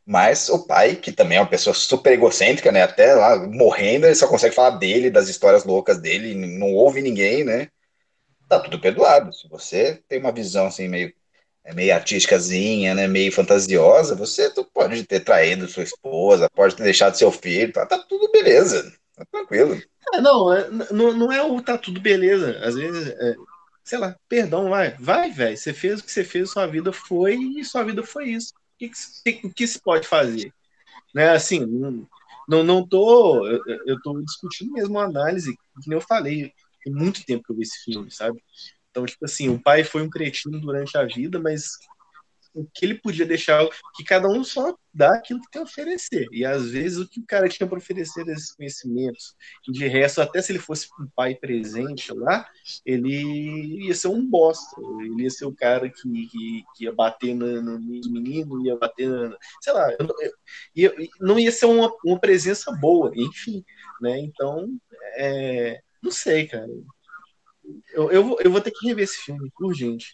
[0.04, 2.82] Mas o pai, que também é uma pessoa super egocêntrica, né?
[2.82, 7.44] Até lá morrendo, ele só consegue falar dele, das histórias loucas dele, não ouve ninguém,
[7.44, 7.68] né?
[8.48, 9.32] Tá tudo perdoado.
[9.32, 11.12] Se você tem uma visão assim meio
[11.64, 17.14] é meio artísticazinha, né, meio fantasiosa, você pode ter traído sua esposa, pode ter deixado
[17.14, 19.80] seu filho, tá, tá tudo beleza, tá tranquilo.
[20.12, 22.58] É, não, é, não, não é o tá tudo beleza.
[22.64, 23.36] Às vezes, é,
[23.84, 25.56] sei lá, perdão, vai, vai, velho.
[25.56, 28.52] Você fez o que você fez, sua vida foi e sua vida foi isso.
[28.54, 28.90] O que,
[29.24, 30.52] que, que se pode fazer?
[31.14, 32.08] Né, assim, não,
[32.48, 36.52] não, não tô, eu, eu tô discutindo mesmo a análise, que eu falei
[36.82, 38.42] tem muito tempo que eu vi esse filme, sabe?
[38.90, 41.78] Então, tipo assim, o pai foi um cretino durante a vida, mas
[42.54, 46.26] o que ele podia deixar, que cada um só dá aquilo que tem a oferecer.
[46.32, 49.34] E às vezes o que o cara tinha para oferecer esses conhecimentos,
[49.66, 52.46] de resto, até se ele fosse um pai presente lá,
[52.84, 54.76] ele ia ser um bosta.
[55.00, 59.36] Ele ia ser o cara que, que, que ia bater no, no, ia bater, no,
[59.60, 59.90] sei lá,
[60.74, 63.64] eu, eu, não ia ser uma, uma presença boa, enfim.
[64.00, 64.18] Né?
[64.18, 64.68] Então,
[65.16, 66.68] é, não sei, cara.
[67.92, 70.10] Eu, eu, eu vou ter que rever esse filme, urgente.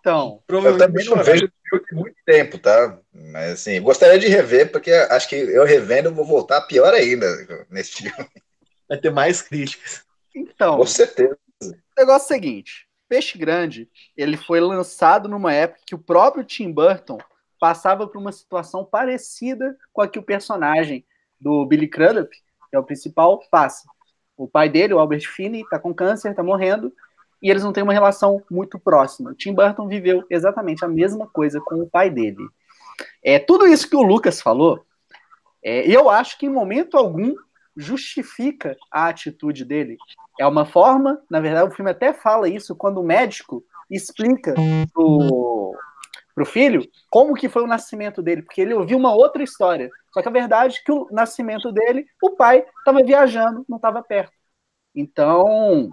[0.00, 2.98] Então, eu também não vejo filme há muito tempo, tá?
[3.12, 7.26] Mas assim, gostaria de rever, porque acho que eu revendo vou voltar pior ainda
[7.70, 8.28] nesse filme.
[8.88, 10.04] Vai ter mais críticas.
[10.34, 11.38] Então, com certeza.
[11.62, 16.44] O negócio é o seguinte: Peixe Grande, ele foi lançado numa época que o próprio
[16.44, 17.18] Tim Burton
[17.58, 21.04] passava por uma situação parecida com a que o personagem
[21.40, 23.88] do Billy Crudup, que é o principal, passa.
[24.36, 26.92] O pai dele, o Albert Finney, está com câncer, está morrendo,
[27.42, 29.30] e eles não têm uma relação muito próxima.
[29.30, 32.48] O Tim Burton viveu exatamente a mesma coisa com o pai dele.
[33.22, 34.84] É, tudo isso que o Lucas falou,
[35.62, 37.34] é, eu acho que em momento algum
[37.76, 39.96] justifica a atitude dele.
[40.38, 44.54] É uma forma, na verdade, o filme até fala isso quando o médico explica
[44.92, 45.76] pro,
[46.34, 49.90] pro filho como que foi o nascimento dele, porque ele ouviu uma outra história.
[50.14, 54.00] Só que a verdade é que o nascimento dele, o pai estava viajando, não estava
[54.00, 54.32] perto.
[54.94, 55.90] Então,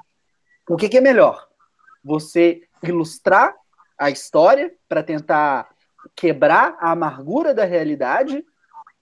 [0.70, 1.48] o que, que é melhor?
[2.04, 3.56] Você ilustrar
[3.98, 5.70] a história para tentar
[6.16, 8.46] quebrar a amargura da realidade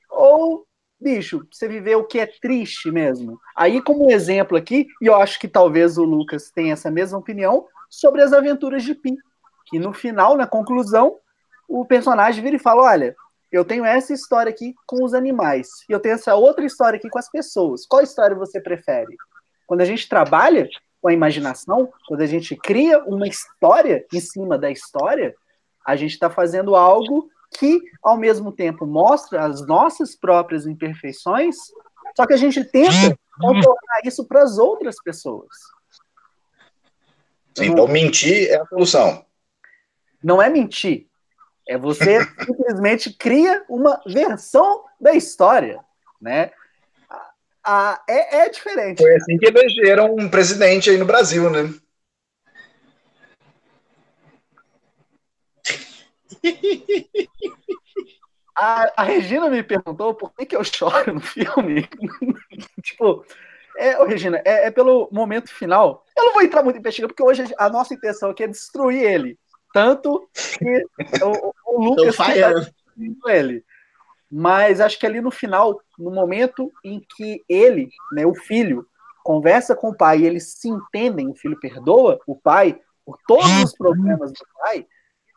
[0.10, 0.65] ou
[0.99, 3.38] bicho, você viver o que é triste mesmo.
[3.55, 7.67] Aí, como exemplo aqui, e eu acho que talvez o Lucas tenha essa mesma opinião,
[7.89, 9.17] sobre as aventuras de Pi.
[9.65, 11.17] Que no final, na conclusão,
[11.67, 13.15] o personagem vira e fala: Olha,
[13.52, 17.10] eu tenho essa história aqui com os animais, e eu tenho essa outra história aqui
[17.10, 17.86] com as pessoas.
[17.86, 19.16] Qual história você prefere?
[19.66, 20.68] Quando a gente trabalha
[21.02, 25.36] com a imaginação, quando a gente cria uma história em cima da história,
[25.86, 31.56] a gente está fazendo algo que, ao mesmo tempo, mostra as nossas próprias imperfeições,
[32.16, 35.50] só que a gente tenta contornar isso para as outras pessoas.
[37.60, 39.26] Então, mentir é a solução.
[40.24, 41.09] Não é mentir.
[41.69, 45.79] É você simplesmente cria uma versão da história,
[46.19, 46.49] né?
[47.63, 49.03] Ah, é, é diferente.
[49.03, 51.71] Foi assim que elegeram um presidente aí no Brasil, né?
[58.55, 61.88] A, a, Regina me perguntou por que, que eu choro no filme.
[62.82, 63.23] tipo,
[63.77, 66.03] é, ô, Regina, é, é, pelo momento final.
[66.17, 69.03] Eu não vou entrar muito em pesquisa, porque hoje a nossa intenção aqui é destruir
[69.03, 69.38] ele.
[69.71, 70.27] Tanto
[70.58, 70.86] que
[71.23, 72.25] o, o Lucas tá
[73.27, 73.63] ele.
[74.32, 78.86] Mas acho que ali no final, no momento em que ele, né, o filho,
[79.23, 83.63] conversa com o pai e eles se entendem, o filho perdoa o pai por todos
[83.63, 84.86] os problemas do pai,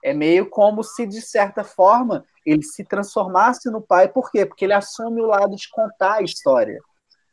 [0.04, 4.08] é meio como se, de certa forma, ele se transformasse no pai.
[4.08, 4.44] Por quê?
[4.44, 6.80] Porque ele assume o lado de contar a história.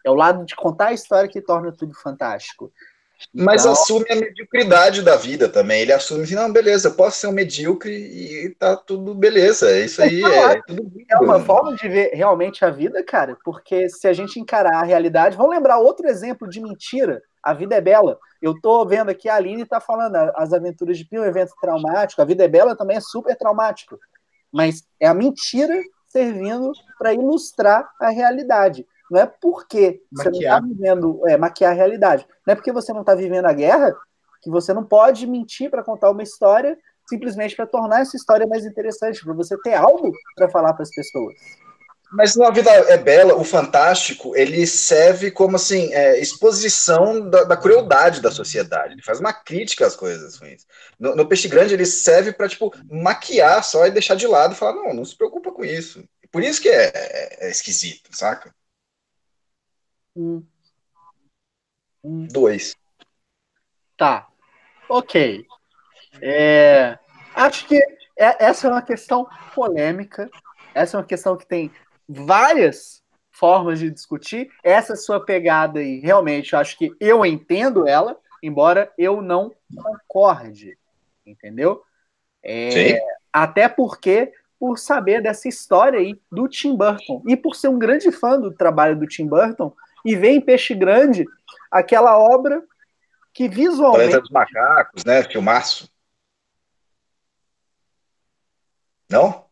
[0.06, 2.72] É o lado de contar a história que torna tudo fantástico.
[3.34, 5.82] Mas assume a mediocridade da vida também.
[5.82, 9.70] Ele assume assim, não, beleza, eu posso ser um medíocre e tá tudo beleza.
[9.70, 13.38] É isso aí, é, é tudo É uma forma de ver realmente a vida, cara,
[13.44, 17.22] porque se a gente encarar a realidade, vamos lembrar outro exemplo de mentira.
[17.44, 18.18] A vida é bela.
[18.42, 22.22] Eu tô vendo aqui a Aline tá falando as aventuras de Pio, um evento traumático.
[22.22, 23.98] A vida é bela também é super traumático.
[24.52, 25.76] Mas é a mentira
[26.08, 28.86] servindo para ilustrar a realidade.
[29.10, 30.24] Não é porque maquiar.
[30.24, 32.28] você não está vivendo, é, maquiar a realidade.
[32.46, 33.96] Não é porque você não está vivendo a guerra
[34.42, 36.78] que você não pode mentir para contar uma história
[37.10, 40.92] simplesmente para tornar essa história mais interessante, para você ter algo para falar para as
[40.92, 41.34] pessoas.
[42.12, 47.56] Mas na vida é bela, o fantástico ele serve como assim é, exposição da, da,
[47.58, 48.94] crueldade da sociedade.
[48.94, 50.66] Ele faz uma crítica às coisas ruins.
[51.00, 54.58] No, no Peixe Grande ele serve para tipo maquiar só e deixar de lado e
[54.58, 56.04] falar não, não se preocupa com isso.
[56.32, 58.54] Por isso que é, é, é esquisito, saca?
[60.16, 60.44] Um.
[62.04, 62.28] um.
[62.28, 62.76] Dois.
[63.98, 64.28] Tá.
[64.88, 65.46] Ok.
[66.22, 66.98] É,
[67.36, 67.78] acho que
[68.18, 70.30] é, essa é uma questão polêmica.
[70.74, 71.72] Essa é uma questão que tem
[72.08, 74.50] várias formas de discutir.
[74.64, 80.78] Essa sua pegada aí, realmente, acho que eu entendo ela, embora eu não concorde.
[81.26, 81.84] Entendeu?
[82.44, 83.00] É.
[83.32, 88.12] Até porque por saber dessa história aí do Tim Burton e por ser um grande
[88.12, 89.74] fã do trabalho do Tim Burton,
[90.06, 91.26] e vê em Peixe Grande
[91.72, 92.64] aquela obra
[93.34, 94.10] que visualmente.
[94.10, 95.24] Planeta dos Macacos, né?
[95.24, 95.90] Filmaço.
[99.10, 99.46] Não?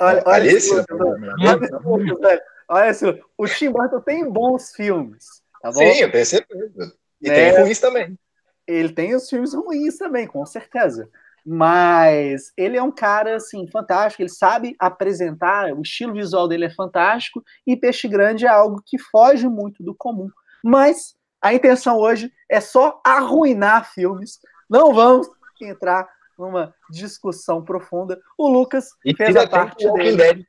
[0.00, 0.70] Olha, olha Alice?
[0.72, 5.42] Olha, olha assim, o Tim Burton tem bons filmes.
[5.60, 5.78] Tá bom?
[5.78, 6.94] Sim, eu tenho certeza.
[7.20, 8.18] E é, tem ruins também.
[8.66, 11.10] Ele tem os filmes ruins também, com certeza.
[11.50, 16.70] Mas ele é um cara assim fantástico, ele sabe apresentar, o estilo visual dele é
[16.70, 20.28] fantástico e Peixe Grande é algo que foge muito do comum.
[20.62, 24.38] Mas a intenção hoje é só arruinar filmes.
[24.68, 25.26] Não vamos
[25.62, 26.06] entrar
[26.38, 28.20] numa discussão profunda.
[28.36, 30.44] O Lucas e fez a parte dele.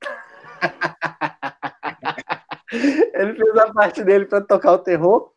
[3.12, 5.31] ele fez a parte dele para tocar o terror.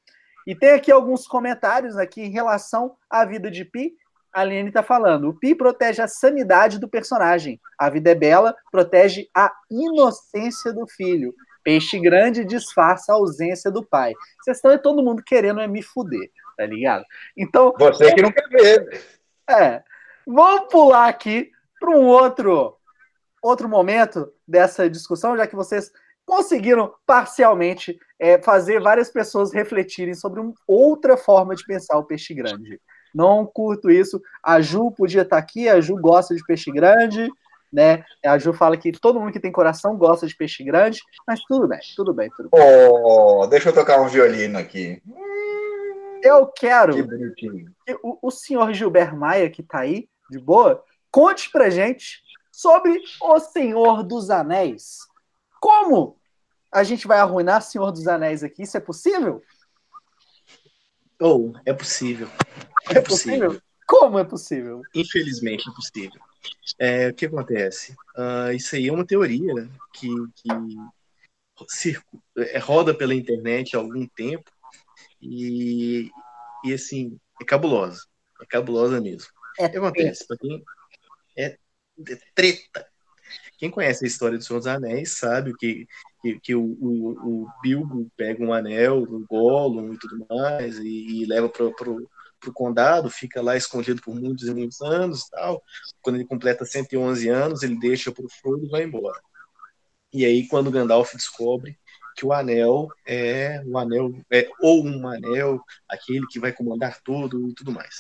[0.46, 3.94] E tem aqui alguns comentários aqui em relação à vida de Pi.
[4.34, 5.30] A Aline está falando.
[5.30, 7.60] O Pi protege a sanidade do personagem.
[7.78, 11.34] A vida é bela, protege a inocência do filho.
[11.64, 14.14] Peixe grande disfarça a ausência do pai.
[14.40, 17.04] Vocês estão todo mundo querendo é me fuder, tá ligado?
[17.36, 17.74] Então.
[17.80, 19.02] Você que não quer ver.
[19.50, 19.84] É.
[20.28, 22.78] Vamos pular aqui para um outro,
[23.42, 25.92] outro momento dessa discussão, já que vocês
[26.24, 32.34] conseguiram parcialmente é, fazer várias pessoas refletirem sobre uma outra forma de pensar o peixe
[32.34, 32.80] grande.
[33.14, 34.22] Não curto isso.
[34.44, 37.30] A Ju podia estar aqui, a Ju gosta de peixe grande,
[37.72, 38.04] né?
[38.26, 41.68] A Ju fala que todo mundo que tem coração gosta de peixe grande, mas tudo
[41.68, 42.62] bem, tudo bem, tudo bem.
[42.62, 45.02] Oh, deixa eu tocar um violino aqui.
[46.22, 47.66] Eu quero que, que
[48.02, 53.40] o, o senhor Gilberto Maia, que está aí, de boa, conte pra gente sobre o
[53.40, 55.00] Senhor dos Anéis.
[55.60, 56.18] Como
[56.76, 58.64] a gente vai arruinar Senhor dos Anéis aqui?
[58.64, 59.42] Isso é possível?
[61.22, 62.28] Ou oh, é possível.
[62.90, 63.48] É, é possível.
[63.48, 63.62] possível.
[63.88, 64.82] Como é possível?
[64.94, 66.22] Infelizmente é possível.
[66.78, 67.94] É, o que acontece?
[68.18, 70.50] Uh, isso aí é uma teoria que, que
[71.70, 74.52] circo, é, roda pela internet há algum tempo
[75.22, 76.10] e,
[76.66, 78.02] e assim, é cabulosa.
[78.42, 79.32] É cabulosa mesmo.
[79.58, 80.28] É o que acontece?
[80.28, 80.62] Pra quem
[81.38, 82.86] é, é treta.
[83.58, 85.88] Quem conhece a história do Senhor dos Anéis sabe que,
[86.22, 91.22] que, que o, o, o, Bilbo pega um anel do Gollum e tudo mais e,
[91.22, 95.64] e leva para pro condado, fica lá escondido por muitos e muitos anos tal.
[96.02, 99.20] Quando ele completa 111 anos, ele deixa pro Frodo e vai embora.
[100.14, 101.78] E aí, quando Gandalf descobre
[102.16, 107.50] que o anel é o anel é ou um anel, aquele que vai comandar tudo
[107.50, 107.96] e tudo mais.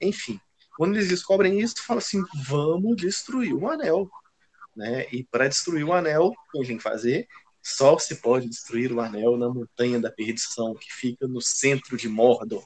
[0.00, 0.38] Enfim,
[0.76, 4.10] quando eles descobrem isso, fala assim: vamos destruir o anel.
[4.76, 5.06] Né?
[5.12, 7.28] E para destruir o anel, o que a gente tem que fazer?
[7.62, 12.08] Só se pode destruir o anel na Montanha da Perdição, que fica no centro de
[12.08, 12.64] Mordor.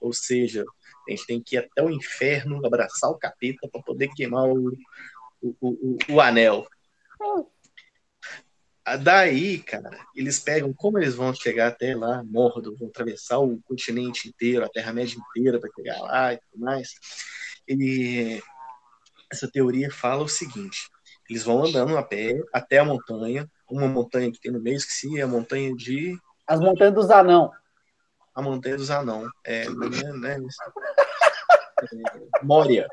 [0.00, 0.64] Ou seja,
[1.08, 4.72] a gente tem que ir até o inferno, abraçar o capeta para poder queimar o,
[5.40, 6.66] o, o, o anel.
[9.02, 14.28] Daí, cara, eles pegam como eles vão chegar até lá, Mordor, vão atravessar o continente
[14.28, 16.90] inteiro, a Terra-média inteira para chegar lá e tudo mais.
[17.66, 18.42] E
[19.32, 20.86] essa teoria fala o seguinte:
[21.28, 25.18] eles vão andando a pé até a montanha, uma montanha que tem no meio, esqueci,
[25.18, 26.18] é a montanha de.
[26.46, 27.50] As montanhas dos anão
[28.34, 29.30] a Montanha dos Anão.
[29.44, 30.46] É, né, né,
[31.82, 32.88] é, Mória.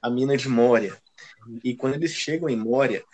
[0.00, 0.96] A mina de Mória.
[1.62, 3.04] E quando eles chegam em Mória,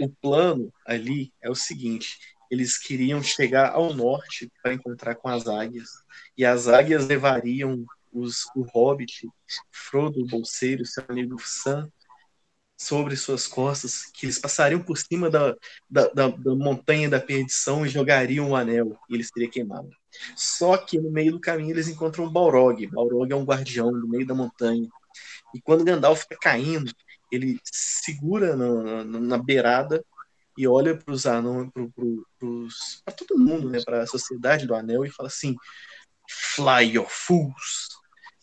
[0.00, 2.18] o plano ali é o seguinte:
[2.50, 5.88] eles queriam chegar ao norte para encontrar com as águias,
[6.36, 9.28] e as águias levariam os, o Hobbit,
[9.70, 11.90] Frodo, o Bolseiro, seu amigo Sam,
[12.82, 15.54] sobre suas costas, que eles passariam por cima da,
[15.88, 19.90] da, da, da montanha da perdição e jogariam o anel, e eles teriam queimado.
[20.36, 22.86] Só que no meio do caminho eles encontram um Balrog.
[22.88, 24.88] Balrog é um guardião no meio da montanha.
[25.54, 26.92] E quando Gandalf está caindo,
[27.30, 30.04] ele segura na, na, na beirada
[30.56, 31.70] e olha para os anões,
[33.04, 35.56] para todo mundo, né, para a sociedade do anel e fala assim:
[36.28, 37.91] Fly your fools.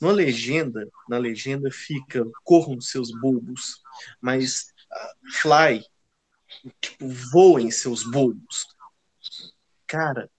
[0.01, 3.81] Na legenda, na legenda fica corram seus bobos,
[4.21, 5.83] mas uh, fly,
[6.79, 8.65] tipo, voem seus bobos.
[9.85, 10.29] Cara,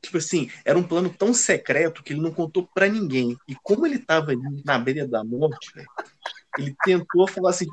[0.00, 3.36] tipo assim, era um plano tão secreto que ele não contou para ninguém.
[3.48, 5.88] E como ele tava ali na beira da morte, véio,
[6.58, 7.66] ele tentou falar assim: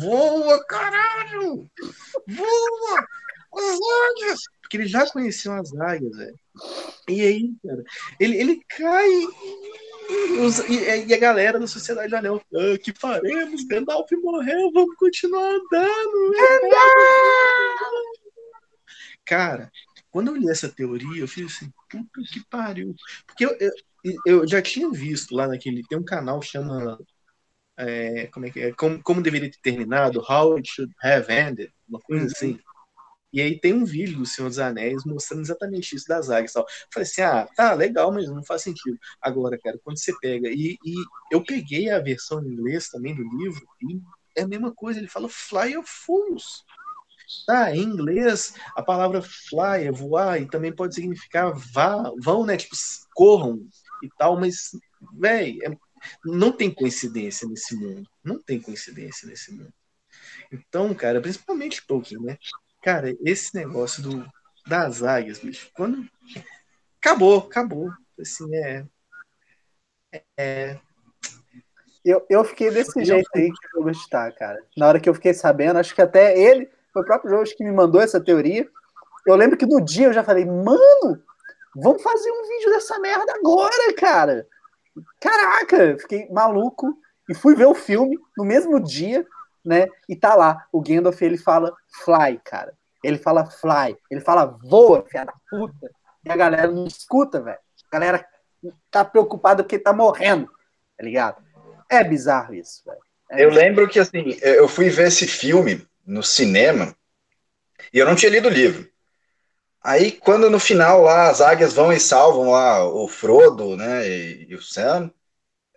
[0.00, 1.68] voa, caralho!
[2.26, 3.06] Voa!
[3.54, 3.78] As
[4.10, 4.40] águias!
[4.60, 6.38] Porque ele já conhecia as águias, velho.
[7.08, 7.84] E aí, cara,
[8.18, 9.08] ele, ele cai
[10.08, 13.64] e, e, a galera da Sociedade do Anel, ah, que faremos?
[13.64, 16.32] Gandalf morreu, vamos continuar andando.
[19.24, 19.70] Cara,
[20.10, 22.94] quando eu li essa teoria, eu fiz assim, puta que pariu.
[23.26, 23.70] Porque eu, eu,
[24.26, 25.82] eu já tinha visto lá naquele.
[25.88, 26.98] Tem um canal que chama.
[27.78, 28.72] É, como é que é?
[28.72, 30.20] Como, como deveria ter terminado?
[30.20, 32.30] How it should have ended, uma coisa uhum.
[32.34, 32.60] assim.
[33.32, 36.52] E aí tem um vídeo do Senhor dos Anéis mostrando exatamente isso das águias.
[36.52, 36.66] Tal.
[36.92, 38.98] falei assim, ah, tá, legal, mas não faz sentido.
[39.20, 40.94] Agora, cara, quando você pega, e, e
[41.30, 44.00] eu peguei a versão em inglês também do livro, e
[44.36, 46.64] é a mesma coisa, ele fala fly of fools.
[47.44, 52.56] Tá, em inglês, a palavra fly é voar e também pode significar vá, vão, né?
[52.56, 52.76] Tipo,
[53.14, 53.66] corram
[54.02, 54.70] e tal, mas
[55.12, 55.76] Véi, é,
[56.24, 58.08] não tem coincidência nesse mundo.
[58.24, 59.72] Não tem coincidência nesse mundo.
[60.50, 62.38] Então, cara, principalmente Tolkien, né?
[62.86, 64.24] Cara, esse negócio do,
[64.64, 66.08] das águias, bicho, quando.
[67.00, 67.90] Acabou, acabou.
[68.16, 68.84] Assim, é.
[70.38, 70.78] É,
[72.04, 74.62] eu, eu fiquei desse jeito aí que o jogo está, cara.
[74.76, 77.64] Na hora que eu fiquei sabendo, acho que até ele, foi o próprio jogo que
[77.64, 78.70] me mandou essa teoria.
[79.26, 81.20] Eu lembro que no dia eu já falei, mano,
[81.74, 84.46] vamos fazer um vídeo dessa merda agora, cara.
[85.20, 86.96] Caraca, fiquei maluco
[87.28, 89.26] e fui ver o filme no mesmo dia,
[89.66, 89.88] né?
[90.08, 91.74] E tá lá, o Gandalf ele fala
[92.04, 92.72] fly, cara.
[93.02, 95.90] Ele fala fly, ele fala voa, filha da puta.
[96.24, 97.58] E a galera não escuta, velho.
[97.90, 98.26] A galera
[98.90, 100.46] tá preocupada porque tá morrendo,
[100.96, 101.42] tá ligado?
[101.88, 103.00] É bizarro isso, velho.
[103.30, 106.94] É eu lembro que, assim, eu fui ver esse filme no cinema
[107.92, 108.88] e eu não tinha lido o livro.
[109.82, 114.46] Aí, quando no final lá as águias vão e salvam lá o Frodo, né, e,
[114.48, 115.12] e o Sam,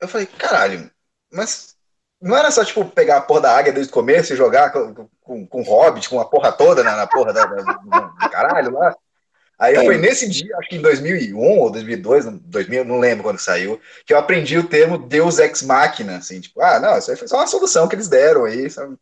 [0.02, 0.90] eu falei, caralho,
[1.32, 1.76] mas
[2.22, 5.08] não era só, tipo, pegar a porra da águia desde o começo e jogar com,
[5.22, 8.72] com, com o Hobbit, com a porra toda na, na porra da, da, do, caralho
[8.74, 8.96] lá?
[9.58, 13.80] Aí foi nesse dia, acho que em 2001 ou 2002, 2000, não lembro quando saiu,
[14.06, 17.28] que eu aprendi o termo Deus Ex Machina, assim, tipo, ah, não, isso aí foi
[17.28, 18.96] só uma solução que eles deram aí, sabe?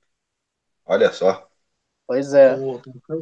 [0.83, 1.47] Olha só.
[2.07, 2.55] Pois é.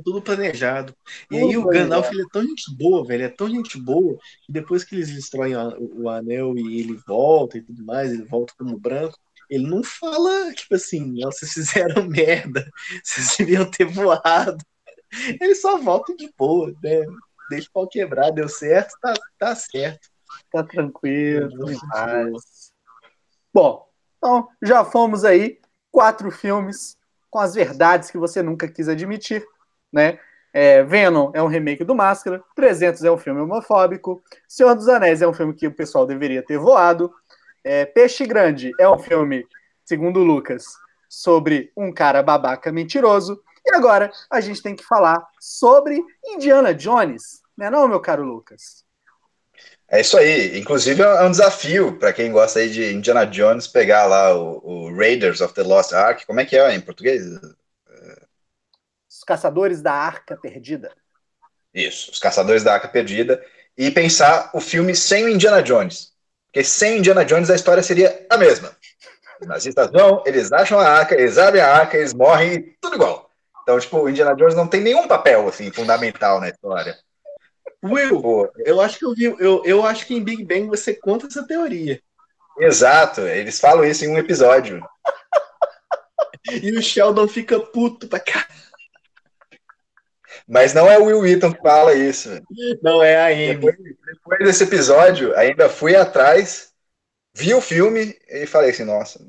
[0.04, 0.96] tudo planejado.
[1.30, 4.54] E aí o Gandalf ele é tão gente boa, velho, é tão gente boa, que
[4.54, 8.54] depois que eles destroem o, o anel e ele volta e tudo mais, ele volta
[8.58, 9.18] como branco,
[9.50, 12.70] ele não fala, tipo assim, vocês fizeram merda,
[13.04, 14.58] vocês deviam ter voado.
[15.40, 17.06] Ele só volta de boa, né?
[17.50, 20.10] Deixa o pau quebrar, deu certo, tá, tá certo.
[20.52, 21.66] Tá tranquilo,
[23.54, 25.60] Bom, então já fomos aí,
[25.92, 26.98] quatro filmes
[27.30, 29.46] com as verdades que você nunca quis admitir,
[29.92, 30.20] né?
[30.54, 35.22] É, Venom é um remake do Máscara, 300 é um filme homofóbico, Senhor dos Anéis
[35.22, 37.14] é um filme que o pessoal deveria ter voado,
[37.66, 39.46] é, Peixe Grande é um filme,
[39.84, 40.66] segundo Lucas,
[41.10, 47.42] sobre um cara babaca mentiroso, e agora a gente tem que falar sobre Indiana Jones,
[47.58, 48.86] né, não, meu caro Lucas?
[49.88, 50.60] É isso aí.
[50.60, 54.96] Inclusive é um desafio para quem gosta aí de Indiana Jones pegar lá o, o,
[54.96, 56.26] Raiders of the Lost Ark.
[56.26, 57.24] Como é que é em português?
[59.08, 60.92] Os Caçadores da Arca Perdida.
[61.74, 63.44] Isso, os Caçadores da Arca Perdida.
[63.78, 66.15] E pensar o filme sem o Indiana Jones.
[66.56, 68.72] Porque sem Indiana Jones a história seria a mesma.
[69.42, 73.30] Os nazistas vão, eles acham a arca, eles abrem a arca, eles morrem, tudo igual.
[73.62, 76.98] Então, tipo, o Indiana Jones não tem nenhum papel, assim, fundamental na história.
[77.84, 80.94] Will, Pô, eu acho que eu vi, eu, eu acho que em Big Bang você
[80.94, 82.00] conta essa teoria.
[82.58, 84.82] Exato, eles falam isso em um episódio.
[86.64, 88.48] e o Sheldon fica puto pra cá.
[90.48, 92.30] Mas não é o Will Wheaton que fala isso.
[92.82, 93.56] Não é a Amy.
[93.56, 96.72] Depois, depois desse episódio, ainda fui atrás,
[97.34, 99.20] vi o filme e falei assim, nossa,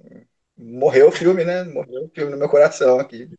[0.56, 1.64] morreu o filme, né?
[1.64, 3.30] Morreu o filme no meu coração aqui.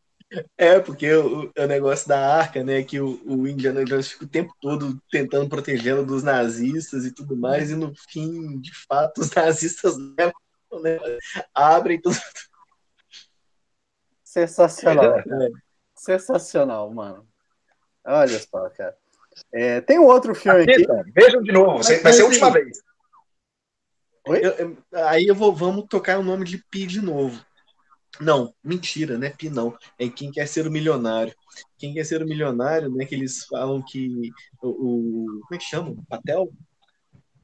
[0.58, 2.84] É, porque o, o, negócio da arca, né?
[2.84, 7.38] Que o, o Indiana Jones fica o tempo todo tentando protegê-la dos nazistas e tudo
[7.38, 10.34] mais, e no fim, de fato, os nazistas levam,
[10.82, 11.00] né,
[11.54, 12.18] abrem tudo.
[14.24, 15.20] Sensacional.
[15.20, 15.24] É.
[15.96, 17.26] Sensacional, mano.
[18.08, 18.98] Olha só, cara.
[19.54, 20.86] É, tem um outro filme aqui.
[21.14, 22.82] Vejam de novo, vai, vai ser a última vez.
[24.26, 27.46] Eu, eu, aí eu vou, vamos tocar o nome de Pi de novo.
[28.20, 29.30] Não, mentira, né?
[29.30, 29.78] Pi não.
[30.00, 31.34] É quem quer ser o milionário.
[31.78, 33.06] Quem quer ser o milionário, né?
[33.06, 34.70] Que eles falam que o.
[34.70, 35.96] o como é que chama?
[36.10, 36.52] Patel?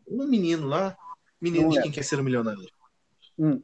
[0.07, 0.97] Um menino lá.
[1.39, 2.67] Menino de quem quer ser o milionário.
[3.37, 3.61] Hum.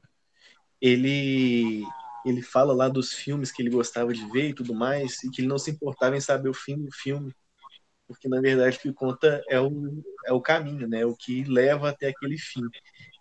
[0.82, 1.84] Ele
[2.26, 5.42] ele fala lá dos filmes que ele gostava de ver e tudo mais, e que
[5.42, 7.34] ele não se importava em saber o fim do filme,
[8.08, 11.06] porque na verdade o que conta é o, é o caminho, né?
[11.06, 12.64] O que leva até aquele fim.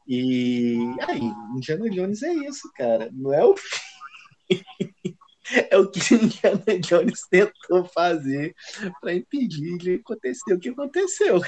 [0.06, 1.20] E aí,
[1.54, 3.10] Indiana Jones é isso, cara.
[3.12, 3.78] Não é o fim.
[5.70, 8.54] é o que Indiana Jones tentou fazer
[9.00, 11.40] para impedir de acontecer o que aconteceu.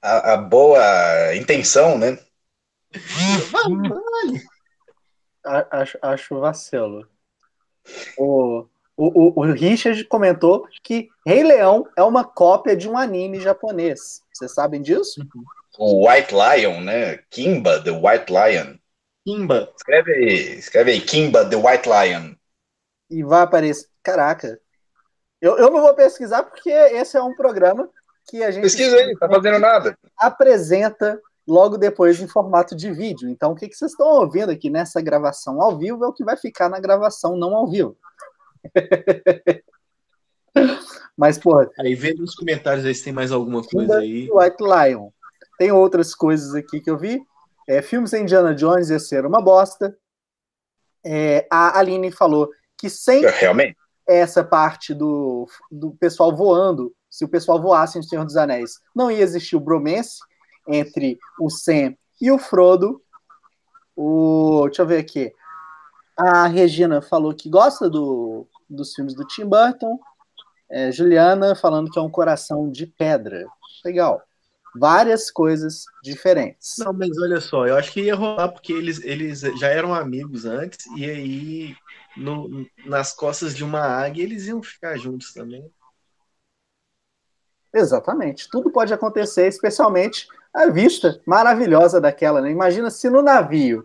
[0.00, 2.18] A, a boa intenção, né?
[3.50, 4.42] Vale.
[5.70, 7.08] Acho, acho vacilo.
[8.16, 14.22] O, o, o, Richard comentou que Rei Leão é uma cópia de um anime japonês.
[14.32, 15.20] Vocês sabem disso?
[15.20, 15.44] Uhum
[15.78, 17.18] o White Lion, né?
[17.30, 18.76] Kimba, the White Lion.
[19.24, 19.72] Kimba.
[19.76, 22.34] Escreve aí, escreve aí, Kimba, the White Lion.
[23.08, 23.86] E vai aparecer.
[24.02, 24.60] Caraca.
[25.40, 27.88] Eu, eu não vou pesquisar porque esse é um programa
[28.28, 28.62] que a gente.
[28.62, 29.96] Pesquisa aí, tá fazendo nada.
[30.18, 33.30] Apresenta logo depois em formato de vídeo.
[33.30, 36.22] Então, o que, que vocês estão ouvindo aqui nessa gravação ao vivo é o que
[36.22, 37.96] vai ficar na gravação não ao vivo.
[41.16, 41.70] Mas, porra.
[41.80, 44.28] Aí, vendo nos comentários aí se tem mais alguma coisa aí.
[44.30, 45.08] White Lion.
[45.58, 47.20] Tem outras coisas aqui que eu vi.
[47.66, 49.96] É, filmes em Indiana Jones ia ser uma bosta.
[51.04, 53.76] É, a Aline falou que sem Realmente.
[54.06, 59.10] essa parte do, do pessoal voando, se o pessoal voasse em Senhor dos Anéis, não
[59.10, 60.18] ia existir o bromance
[60.68, 63.02] entre o Sam e o Frodo.
[63.96, 65.32] O, deixa eu ver aqui.
[66.16, 69.98] A Regina falou que gosta do, dos filmes do Tim Burton.
[70.70, 73.46] É, Juliana falando que é um coração de pedra.
[73.84, 74.22] Legal.
[74.76, 76.76] Várias coisas diferentes.
[76.78, 80.44] Não, mas olha só, eu acho que ia rolar porque eles, eles já eram amigos
[80.44, 81.76] antes, e aí
[82.16, 85.68] no, nas costas de uma águia eles iam ficar juntos também.
[87.72, 88.48] Exatamente.
[88.50, 92.50] Tudo pode acontecer, especialmente a vista maravilhosa daquela, né?
[92.50, 93.84] Imagina se no navio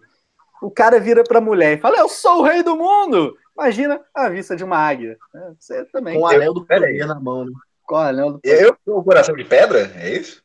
[0.62, 3.38] o cara vira para a mulher e fala: Eu sou o rei do mundo!
[3.56, 5.18] Imagina a vista de uma águia.
[5.34, 5.54] Né?
[5.60, 6.16] Você também.
[6.16, 7.52] Com o anel do poder na mão, né?
[7.84, 8.64] Com o anel do poder.
[8.64, 9.92] Eu sou o coração de pedra?
[9.96, 10.44] É isso?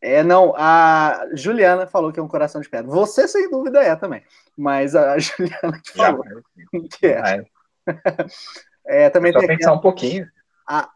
[0.00, 2.88] É, não, a Juliana falou que é um coração de pedra.
[2.90, 4.22] Você, sem dúvida, é também.
[4.56, 7.44] Mas a Juliana que falou Já, que é.
[8.86, 10.30] é também Só tem pensar um pouquinho.
[10.68, 10.88] a,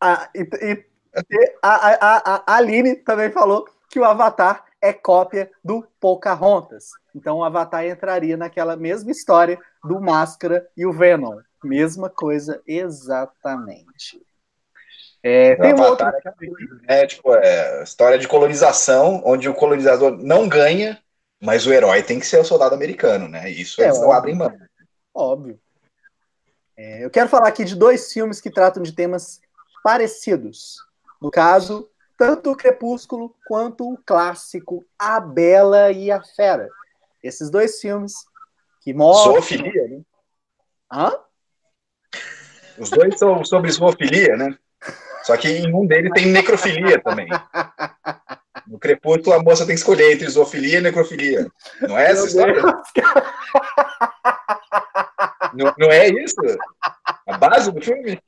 [0.00, 0.89] a, e- e
[1.62, 6.90] a, a, a- Aline também falou que o Avatar é cópia do Pocahontas.
[7.14, 11.40] Então o Avatar entraria naquela mesma história do Máscara e o Venom.
[11.62, 14.24] Mesma coisa, exatamente.
[15.22, 16.06] É, tem um outro.
[16.06, 17.06] É coisa, né?
[17.06, 21.02] Tipo, é história de colonização, onde o colonizador não ganha,
[21.42, 23.50] mas o herói tem que ser o soldado americano, né?
[23.50, 24.18] Isso É, eles não óbvio.
[24.18, 24.58] abrem mão.
[25.12, 25.60] Óbvio.
[26.76, 29.42] É, eu quero falar aqui de dois filmes que tratam de temas
[29.82, 30.76] parecidos.
[31.20, 36.68] No caso, tanto o Crepúsculo quanto o clássico A Bela e a Fera.
[37.22, 38.12] Esses dois filmes
[38.80, 39.34] que mostram.
[39.34, 40.00] Zoofilia, né?
[40.92, 41.12] Hã?
[42.78, 44.58] Os dois são sobre zoofilia, né?
[45.22, 47.28] Só que em um deles tem necrofilia também.
[48.66, 51.46] No Crepúsculo, a moça tem que escolher entre zoofilia e necrofilia.
[51.82, 52.62] Não é essa Meu história?
[55.52, 56.40] Não, não é isso?
[57.26, 58.20] A base do filme?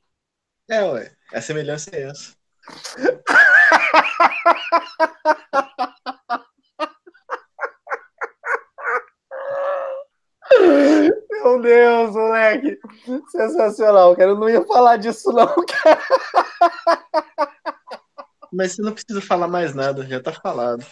[0.69, 1.11] É, ué.
[1.33, 2.35] A semelhança é essa.
[11.29, 12.79] Meu Deus, moleque.
[13.29, 14.31] Sensacional, cara.
[14.31, 16.01] Eu não ia falar disso, não, cara.
[18.51, 20.85] Mas você não precisa falar mais nada, já tá falado.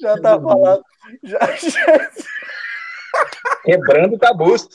[0.00, 0.82] Já tá falando.
[1.22, 2.10] Já, já,
[3.64, 4.66] Quebrando tabus.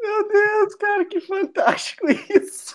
[0.00, 2.74] Meu Deus, cara, que fantástico isso.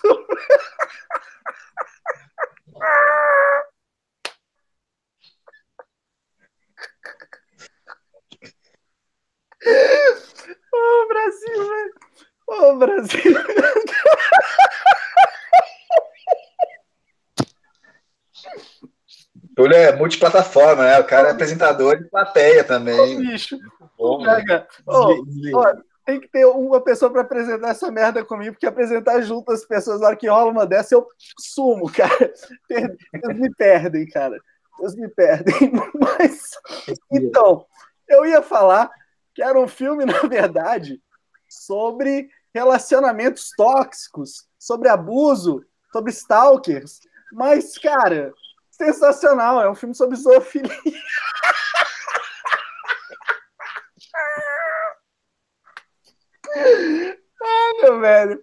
[10.72, 11.94] Ô, Brasil, velho.
[12.46, 13.34] Ô, Brasil.
[19.56, 20.98] Túlio é multiplataforma, né?
[21.00, 23.18] O cara é apresentador de plateia Ô, também.
[23.18, 23.58] bicho.
[24.24, 24.68] Pega.
[24.86, 25.58] Ô, Desliga, desliga.
[25.58, 29.66] ó, tem que ter uma pessoa pra apresentar essa merda comigo, porque apresentar junto as
[29.66, 31.06] pessoas, na hora que rola uma dessa, eu
[31.38, 32.32] sumo, cara.
[32.70, 34.38] Eles me perdem, cara.
[34.80, 35.70] Eles me perdem.
[36.00, 36.52] Mas,
[37.12, 37.66] então,
[38.08, 38.90] eu ia falar
[39.34, 40.98] que era um filme, na verdade,
[41.46, 47.00] sobre relacionamentos tóxicos, sobre abuso, sobre stalkers.
[47.30, 48.32] Mas, cara,
[48.70, 49.60] sensacional.
[49.60, 50.72] É um filme sobre zoofilia.
[57.40, 58.42] Ah, meu velho.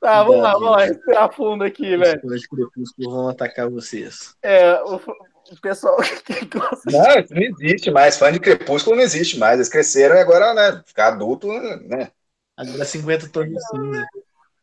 [0.00, 2.20] Tá, vamos lá, vamos lá, respirar fundo aqui, Os velho.
[2.22, 4.34] fãs de Crepúsculo vão atacar vocês.
[4.42, 8.16] É, o, o pessoal que gosta Não, isso não existe mais.
[8.16, 9.56] Fã de Crepúsculo não existe mais.
[9.56, 10.82] Eles cresceram e agora, né?
[10.86, 12.10] Ficar adulto, né?
[12.56, 14.06] Agora 50 tons de cinza.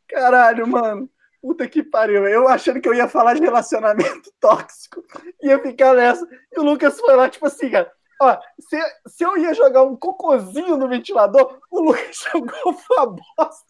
[0.07, 1.09] Caralho, mano.
[1.39, 2.27] Puta que pariu.
[2.27, 5.03] Eu achando que eu ia falar de relacionamento tóxico.
[5.43, 6.27] Ia ficar nessa.
[6.51, 7.91] E o Lucas foi lá, tipo assim, cara.
[8.19, 13.65] Ó, se, se eu ia jogar um cocôzinho no ventilador, o Lucas jogou uma bosta.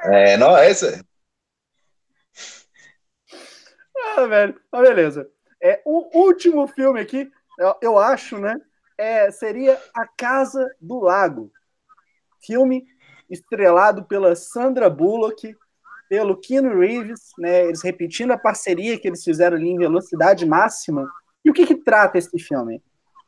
[0.00, 0.86] É, não é isso.
[4.16, 4.60] Ah, velho.
[4.70, 5.30] Mas beleza.
[5.62, 8.54] É, o último filme aqui, eu, eu acho, né?
[8.98, 11.50] É, seria A Casa do Lago.
[12.44, 12.86] Filme
[13.30, 15.56] estrelado pela Sandra Bullock,
[16.08, 17.64] pelo Keanu Reeves, né?
[17.64, 21.10] Eles repetindo a parceria que eles fizeram ali em velocidade máxima.
[21.44, 22.82] E o que, que trata esse filme?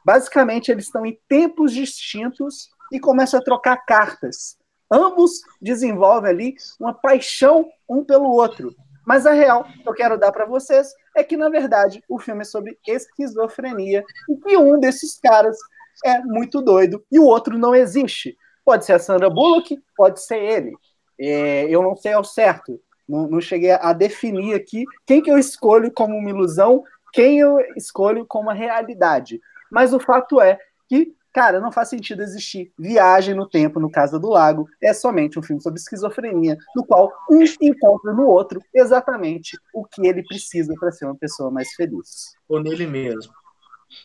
[0.04, 4.56] Basicamente, eles estão em tempos distintos e começam a trocar cartas.
[4.90, 8.74] Ambos desenvolvem ali uma paixão um pelo outro.
[9.04, 12.42] Mas a real que eu quero dar para vocês é que, na verdade, o filme
[12.42, 15.56] é sobre esquizofrenia e que um desses caras
[16.04, 18.36] é muito doido e o outro não existe.
[18.64, 20.72] Pode ser a Sandra Bullock, pode ser ele.
[21.18, 25.38] É, eu não sei ao certo, não, não, cheguei a definir aqui quem que eu
[25.38, 26.82] escolho como uma ilusão,
[27.16, 29.40] quem eu escolho como uma realidade.
[29.70, 34.20] Mas o fato é que, cara, não faz sentido existir viagem no tempo no Casa
[34.20, 34.68] do Lago.
[34.82, 40.06] É somente um filme sobre esquizofrenia, no qual um encontra no outro exatamente o que
[40.06, 42.34] ele precisa para ser uma pessoa mais feliz.
[42.46, 43.32] Ou nele mesmo.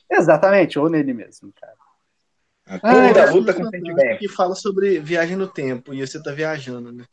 [0.10, 1.76] Exatamente, ou nele mesmo, cara.
[2.82, 4.20] Ah, da luta com sentimento.
[4.20, 7.04] Que fala sobre viagem no tempo e você tá viajando, né?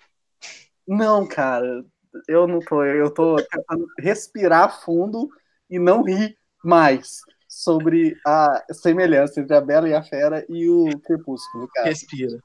[0.87, 1.85] Não, cara,
[2.29, 2.85] eu não tô.
[2.85, 5.29] Eu tô tentando respirar fundo
[5.69, 10.99] e não rir mais sobre a semelhança entre a Bela e a Fera e o
[11.01, 11.89] Crepúsculo, cara.
[11.89, 12.39] Respira.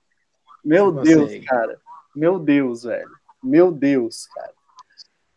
[0.64, 1.46] Meu não Deus, consegue.
[1.46, 1.82] cara.
[2.16, 3.12] Meu Deus, velho.
[3.44, 4.54] Meu Deus, cara.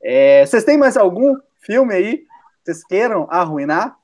[0.03, 2.27] É, vocês têm mais algum filme aí que
[2.65, 3.99] vocês queiram arruinar?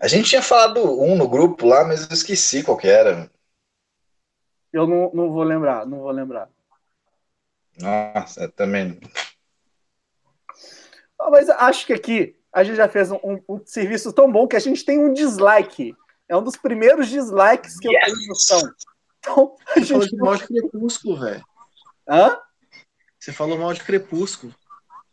[0.00, 3.30] A gente tinha falado um no grupo lá, mas eu esqueci qual que era.
[4.72, 6.48] Eu não, não vou lembrar, não vou lembrar.
[7.78, 8.98] Nossa, também.
[11.30, 14.56] Mas acho que aqui a gente já fez um, um, um, serviço tão bom que
[14.56, 15.94] a gente tem um dislike.
[16.28, 18.08] É um dos primeiros dislikes que yes.
[18.08, 18.74] eu tenho noção.
[19.18, 20.10] Então, a Você gente...
[20.10, 21.44] falou mal de Crepúsculo, velho.
[22.08, 22.38] Hã?
[23.18, 24.54] Você falou mal de Crepúsculo.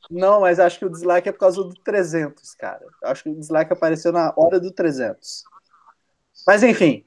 [0.10, 2.86] Não, mas acho que o dislike é por causa do 300, cara.
[3.04, 5.44] Acho que o dislike apareceu na hora do 300.
[6.46, 7.06] Mas enfim,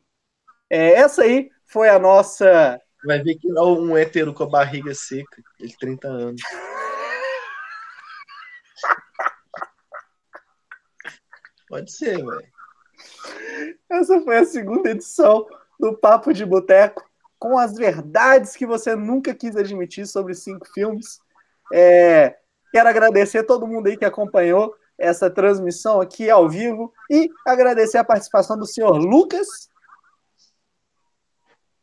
[0.70, 2.80] é, essa aí foi a nossa.
[3.04, 6.42] Vai ver que não um hétero com a barriga seca, de 30 anos.
[11.68, 12.54] Pode ser, velho.
[13.90, 15.46] Essa foi a segunda edição
[15.78, 17.04] do Papo de Boteco,
[17.38, 21.18] com as verdades que você nunca quis admitir sobre cinco filmes.
[21.72, 22.36] É,
[22.74, 27.98] Quero agradecer a todo mundo aí que acompanhou essa transmissão aqui ao vivo e agradecer
[27.98, 29.46] a participação do senhor Lucas.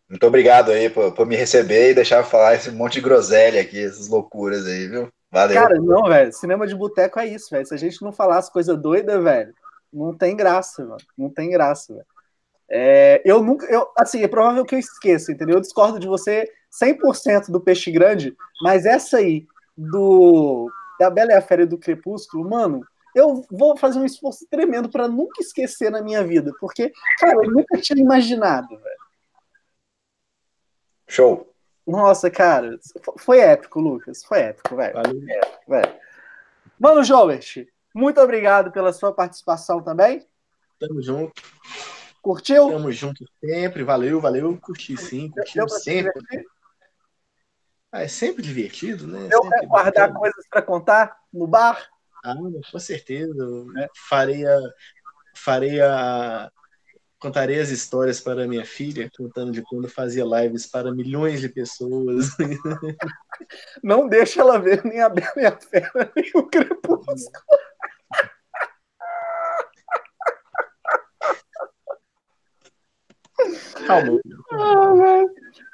[0.10, 3.82] Muito obrigado aí por, por me receber e deixar falar esse monte de groselha aqui,
[3.82, 5.08] essas loucuras aí, viu?
[5.32, 5.56] Valeu.
[5.56, 6.34] Cara, não, velho.
[6.34, 7.66] Cinema de boteco é isso, velho.
[7.66, 9.54] Se a gente não falar as coisas doidas, velho,
[9.92, 11.02] não tem graça, mano.
[11.18, 12.06] Não tem graça, velho.
[12.70, 15.56] É, eu nunca, eu, assim, é provável que eu esqueça, entendeu?
[15.56, 21.36] Eu discordo de você 100% do peixe grande, mas essa aí do da Bela e
[21.36, 22.86] a Fera do Crepúsculo, mano,
[23.16, 27.52] eu vou fazer um esforço tremendo para nunca esquecer na minha vida, porque, cara, eu
[27.52, 29.02] nunca tinha imaginado, velho.
[31.08, 31.54] Show.
[31.86, 32.80] Nossa, cara,
[33.18, 34.24] foi épico, Lucas.
[34.24, 34.94] Foi épico, velho.
[34.94, 35.22] Valeu.
[35.28, 35.94] Épico, velho.
[36.80, 40.26] Mano, Jovert, muito obrigado pela sua participação também.
[40.80, 41.42] Tamo junto.
[42.22, 42.70] Curtiu?
[42.70, 43.84] Tamo junto sempre.
[43.84, 44.58] Valeu, valeu.
[44.62, 46.46] Curti sim, curti sempre.
[47.92, 49.28] Ah, é sempre divertido, né?
[49.30, 50.20] Eu sempre guardar bacana.
[50.20, 51.90] coisas para contar no bar?
[52.24, 52.36] Ah,
[52.72, 53.46] com certeza.
[53.78, 53.90] É.
[54.08, 54.60] Farei a,
[55.36, 56.52] farei a,
[57.20, 62.30] contarei as histórias para minha filha, contando de quando fazia lives para milhões de pessoas.
[63.84, 67.61] Não deixa ela ver nem a Bela e a Fera, nem o Crepúsculo.
[73.92, 74.20] Calma.
[74.52, 75.24] Ah,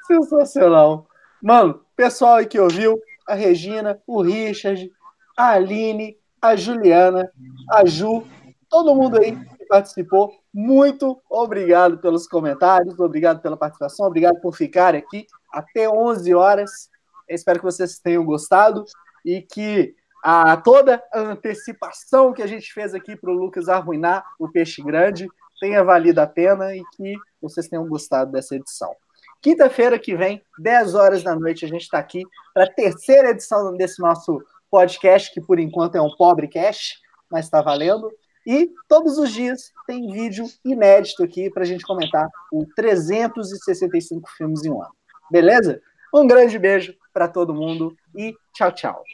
[0.06, 1.06] Sensacional.
[1.42, 4.90] Mano, pessoal aí que ouviu, a Regina, o Richard,
[5.36, 7.30] a Aline, a Juliana,
[7.70, 8.24] a Ju,
[8.68, 14.94] todo mundo aí que participou, muito obrigado pelos comentários, obrigado pela participação, obrigado por ficar
[14.94, 16.90] aqui até 11 horas.
[17.28, 18.84] Eu espero que vocês tenham gostado
[19.24, 19.94] e que
[20.24, 24.82] a toda a antecipação que a gente fez aqui para o Lucas arruinar o peixe
[24.82, 25.28] grande
[25.60, 28.94] tenha valido a pena e que vocês tenham gostado dessa edição.
[29.40, 33.76] Quinta-feira que vem, 10 horas da noite, a gente está aqui para a terceira edição
[33.76, 36.96] desse nosso podcast, que por enquanto é um pobre cast,
[37.30, 38.10] mas está valendo.
[38.46, 44.64] E todos os dias tem vídeo inédito aqui para a gente comentar o 365 filmes
[44.64, 44.94] em um ano.
[45.30, 45.80] Beleza?
[46.14, 49.04] Um grande beijo para todo mundo e tchau, tchau.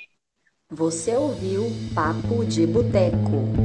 [0.70, 1.64] Você ouviu
[1.94, 3.63] Papo de Boteco.